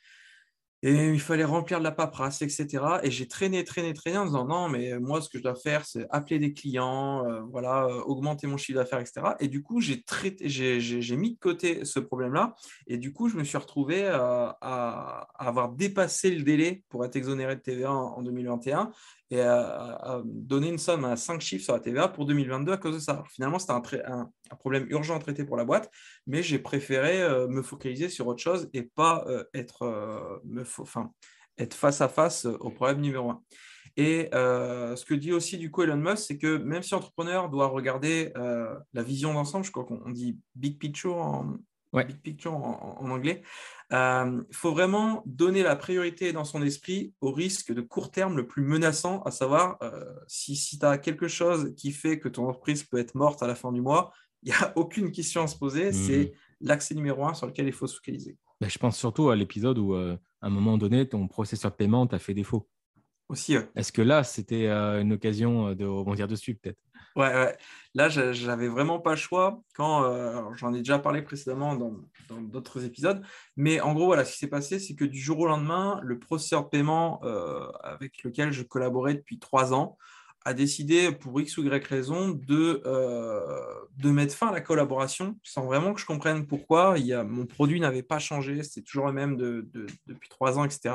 [0.83, 2.85] Et il fallait remplir de la paperasse, etc.
[3.03, 5.85] Et j'ai traîné, traîné, traîné en disant non, mais moi, ce que je dois faire,
[5.85, 9.35] c'est appeler des clients, euh, voilà, euh, augmenter mon chiffre d'affaires, etc.
[9.41, 10.05] Et du coup, j'ai,
[10.41, 12.55] j'ai, mis de côté ce problème-là.
[12.87, 17.17] Et du coup, je me suis retrouvé euh, à, avoir dépassé le délai pour être
[17.17, 18.93] exonéré de TVA en, 2021
[19.31, 22.95] et à, donner une somme à 5 chiffres sur la TVA pour 2022 à cause
[22.95, 23.23] de ça.
[23.31, 23.73] finalement, c'était
[24.07, 25.91] un, problème urgent à traiter pour la boîte,
[26.27, 27.19] mais j'ai préféré
[27.49, 31.13] me focaliser sur autre chose et pas être, me enfin,
[31.59, 33.43] être face à face au problème numéro un.
[33.99, 37.51] Et euh, ce que dit aussi du coup Elon Musk, c'est que même si l'entrepreneur
[37.51, 41.57] doit regarder euh, la vision d'ensemble, je crois qu'on dit big picture en,
[41.93, 43.43] big picture en, anglais,
[43.91, 48.37] il euh, faut vraiment donner la priorité dans son esprit au risque de court terme
[48.37, 49.79] le plus menaçant, à savoir
[50.27, 53.47] si, si tu as quelque chose qui fait que ton entreprise peut être morte à
[53.47, 54.13] la fin du mois,
[54.43, 56.67] il n'y a aucune question à se poser, c'est mmh.
[56.67, 58.37] l'accès numéro un sur lequel il faut se focaliser.
[58.61, 62.07] Ben, je pense surtout à l'épisode où, à un moment donné, ton processeur de paiement
[62.07, 62.69] t'a fait défaut.
[63.29, 63.57] Aussi.
[63.77, 66.79] Est-ce que là, c'était une occasion de rebondir dessus, peut-être?
[67.19, 67.59] Ouais, ouais,
[67.95, 69.61] là, j'avais vraiment pas le choix.
[69.75, 73.23] Quand j'en ai déjà parlé précédemment dans d'autres épisodes,
[73.57, 76.19] mais en gros, voilà, ce qui s'est passé, c'est que du jour au lendemain, le
[76.19, 77.21] processeur de paiement
[77.83, 79.99] avec lequel je collaborais depuis trois ans
[80.49, 85.65] a décidé, pour X ou Y raison, de, euh, mettre fin à la collaboration sans
[85.67, 86.97] vraiment que je comprenne pourquoi.
[87.25, 89.69] Mon produit n'avait pas changé, c'était toujours le même de,
[90.07, 90.95] depuis trois ans, etc.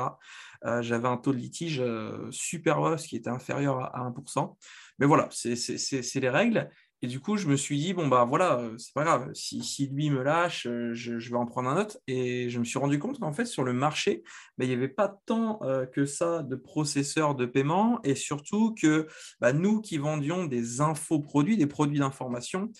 [0.64, 4.56] Euh, j'avais un taux de litige euh, super bas, ce qui était inférieur à 1%.
[4.98, 6.68] Mais voilà, c'est les règles.
[7.04, 9.30] Et du coup, je me suis dit, bon, bah voilà, euh, c'est pas grave.
[9.34, 11.98] Si, lui me lâche, euh, je, vais en prendre un autre.
[12.06, 14.22] Et je me suis rendu compte qu'en fait, sur le marché,
[14.56, 18.00] bah, il n'y avait pas tant euh, que ça de processeurs de paiement.
[18.04, 19.06] Et surtout que
[19.38, 22.70] bah, nous qui vendions des infoproduits, des produits d'information,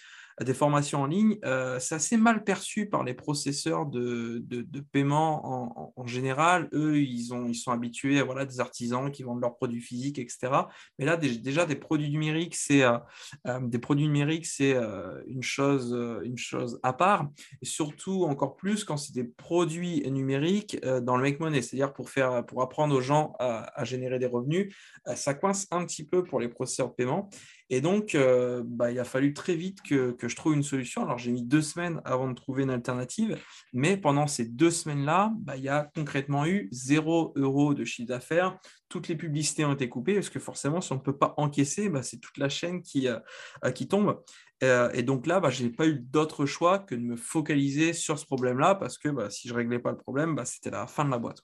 [0.40, 5.92] des formations en ligne, euh, c'est assez mal perçu par les processeurs de, de, paiement
[5.96, 6.68] en, général.
[6.72, 10.18] Eux, ils, ont, ils sont habitués à voilà, des artisans qui vendent leurs produits physiques,
[10.18, 10.52] etc.
[10.98, 12.98] Mais là, déjà, des produits numériques, c'est euh,
[13.46, 17.28] euh, une, chose, une chose à part.
[17.62, 22.10] Et surtout, encore plus, quand c'est des produits numériques dans le make money, c'est-à-dire pour,
[22.10, 24.74] faire, pour apprendre aux gens à, à générer des revenus,
[25.14, 27.30] ça coince un petit peu pour les processeurs de paiement.
[27.70, 31.02] Et donc, euh, bah, il a fallu très vite que, je trouve une solution.
[31.02, 33.38] Alors, j'ai mis deux semaines avant de trouver une alternative,
[33.72, 38.08] mais pendant ces deux semaines-là, bah, il y a concrètement eu zéro euro de chiffre
[38.08, 38.58] d'affaires.
[38.88, 41.88] Toutes les publicités ont été coupées parce que forcément, si on ne peut pas encaisser,
[41.88, 44.22] bah, c'est toute la chaîne qui, euh, qui tombe.
[44.62, 48.18] Euh, et donc là, je n'ai pas eu d'autre choix que de me focaliser sur
[48.18, 51.10] ce problème-là parce que si je ne réglais pas le problème, c'était la fin de
[51.10, 51.42] la boîte.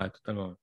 [0.00, 0.54] Ouais, totalement.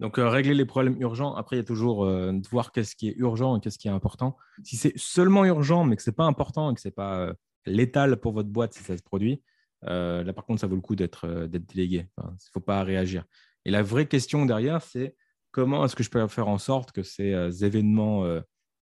[0.00, 1.34] Donc, euh, régler les problèmes urgents.
[1.34, 3.88] Après, il y a toujours euh, de voir qu'est-ce qui est urgent et qu'est-ce qui
[3.88, 4.36] est important.
[4.62, 7.18] Si c'est seulement urgent, mais que ce n'est pas important et que ce n'est pas
[7.20, 7.34] euh,
[7.64, 9.42] létal pour votre boîte si ça se produit,
[9.82, 12.08] là, par contre, ça vaut le coup d'être délégué.
[12.18, 13.24] Il ne faut pas réagir.
[13.64, 15.14] Et la vraie question derrière, c'est
[15.52, 18.24] comment est-ce que je peux faire en sorte que ces événements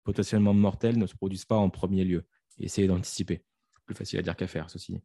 [0.05, 2.25] potentiellement mortels ne se produisent pas en premier lieu?
[2.57, 3.43] Essayer d'anticiper.
[3.85, 5.01] Plus facile à dire qu'à faire, ceci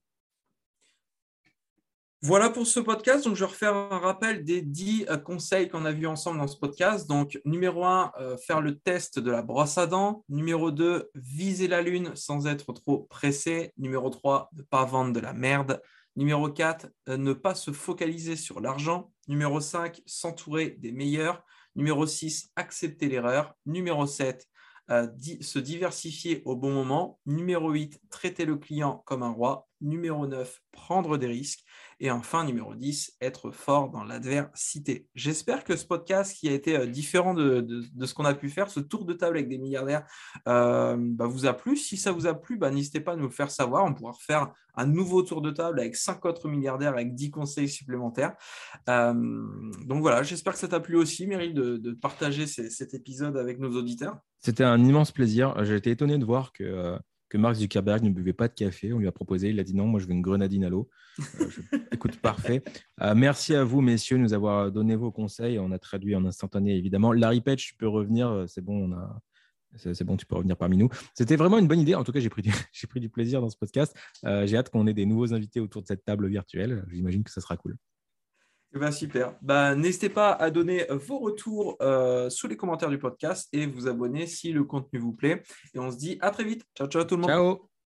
[2.20, 3.24] voilà pour ce podcast.
[3.24, 6.48] Donc, je vais refaire un rappel des 10 euh, conseils qu'on a vus ensemble dans
[6.48, 7.08] ce podcast.
[7.08, 10.24] Donc, numéro 1, euh, faire le test de la brosse à dents.
[10.28, 13.72] Numéro 2, viser la lune sans être trop pressé.
[13.78, 15.80] Numéro 3, ne pas vendre de la merde.
[16.16, 19.12] Numéro 4, euh, ne pas se focaliser sur l'argent.
[19.28, 21.44] Numéro 5, s'entourer des meilleurs.
[21.76, 23.54] Numéro 6, accepter l'erreur.
[23.64, 24.44] Numéro 7,
[24.88, 27.20] se diversifier au bon moment.
[27.26, 29.67] Numéro 8, traiter le client comme un roi.
[29.80, 31.64] Numéro 9, prendre des risques.
[32.00, 35.08] Et enfin, numéro 10, être fort dans l'adversité.
[35.16, 38.70] J'espère que ce podcast qui a été euh, différent de, ce qu'on a pu faire,
[38.70, 40.06] ce tour de table avec des milliardaires,
[40.46, 41.76] euh, bah, vous a plu.
[41.76, 43.84] Si ça vous a plu, bah, n'hésitez pas à nous le faire savoir.
[43.84, 47.68] On pourra refaire un nouveau tour de table avec cinq autres milliardaires avec 10 conseils
[47.68, 48.34] supplémentaires.
[48.88, 49.14] Euh,
[49.84, 53.76] donc voilà, j'espère que ça t'a plu aussi, Meryl, de, partager cet épisode avec nos
[53.76, 54.18] auditeurs.
[54.38, 55.64] C'était un immense plaisir.
[55.64, 56.96] J'ai été étonné de voir que
[57.28, 58.92] que Mark Zuckerberg ne buvait pas de café.
[58.92, 60.88] On lui a proposé, il a dit non, moi je veux une grenadine à l'eau.
[61.40, 61.48] Euh,
[61.92, 62.62] écoute, parfait.
[63.02, 65.58] Euh, merci à vous, messieurs, de nous avoir donné vos conseils.
[65.58, 67.12] On a traduit en instantané, évidemment.
[67.12, 68.28] Larry Page, tu peux revenir.
[68.28, 69.20] Euh, c'est bon, on a.
[69.76, 70.88] C'est bon, tu peux revenir parmi nous.
[71.12, 71.94] C'était vraiment une bonne idée.
[71.94, 72.50] En tout cas, j'ai pris, du...
[72.88, 73.94] pris du plaisir dans ce podcast.
[74.24, 76.86] j'ai hâte qu'on ait des nouveaux invités autour de cette table virtuelle.
[76.90, 77.76] J'imagine que ça sera cool.
[78.74, 79.34] Eh ben, super.
[79.40, 83.88] Ben, N'hésitez pas à donner vos retours euh, sous les commentaires du podcast et vous
[83.88, 85.42] abonner si le contenu vous plaît.
[85.74, 86.64] Et on se dit à très vite.
[86.76, 87.30] Ciao, ciao tout le monde.
[87.30, 87.77] Ciao.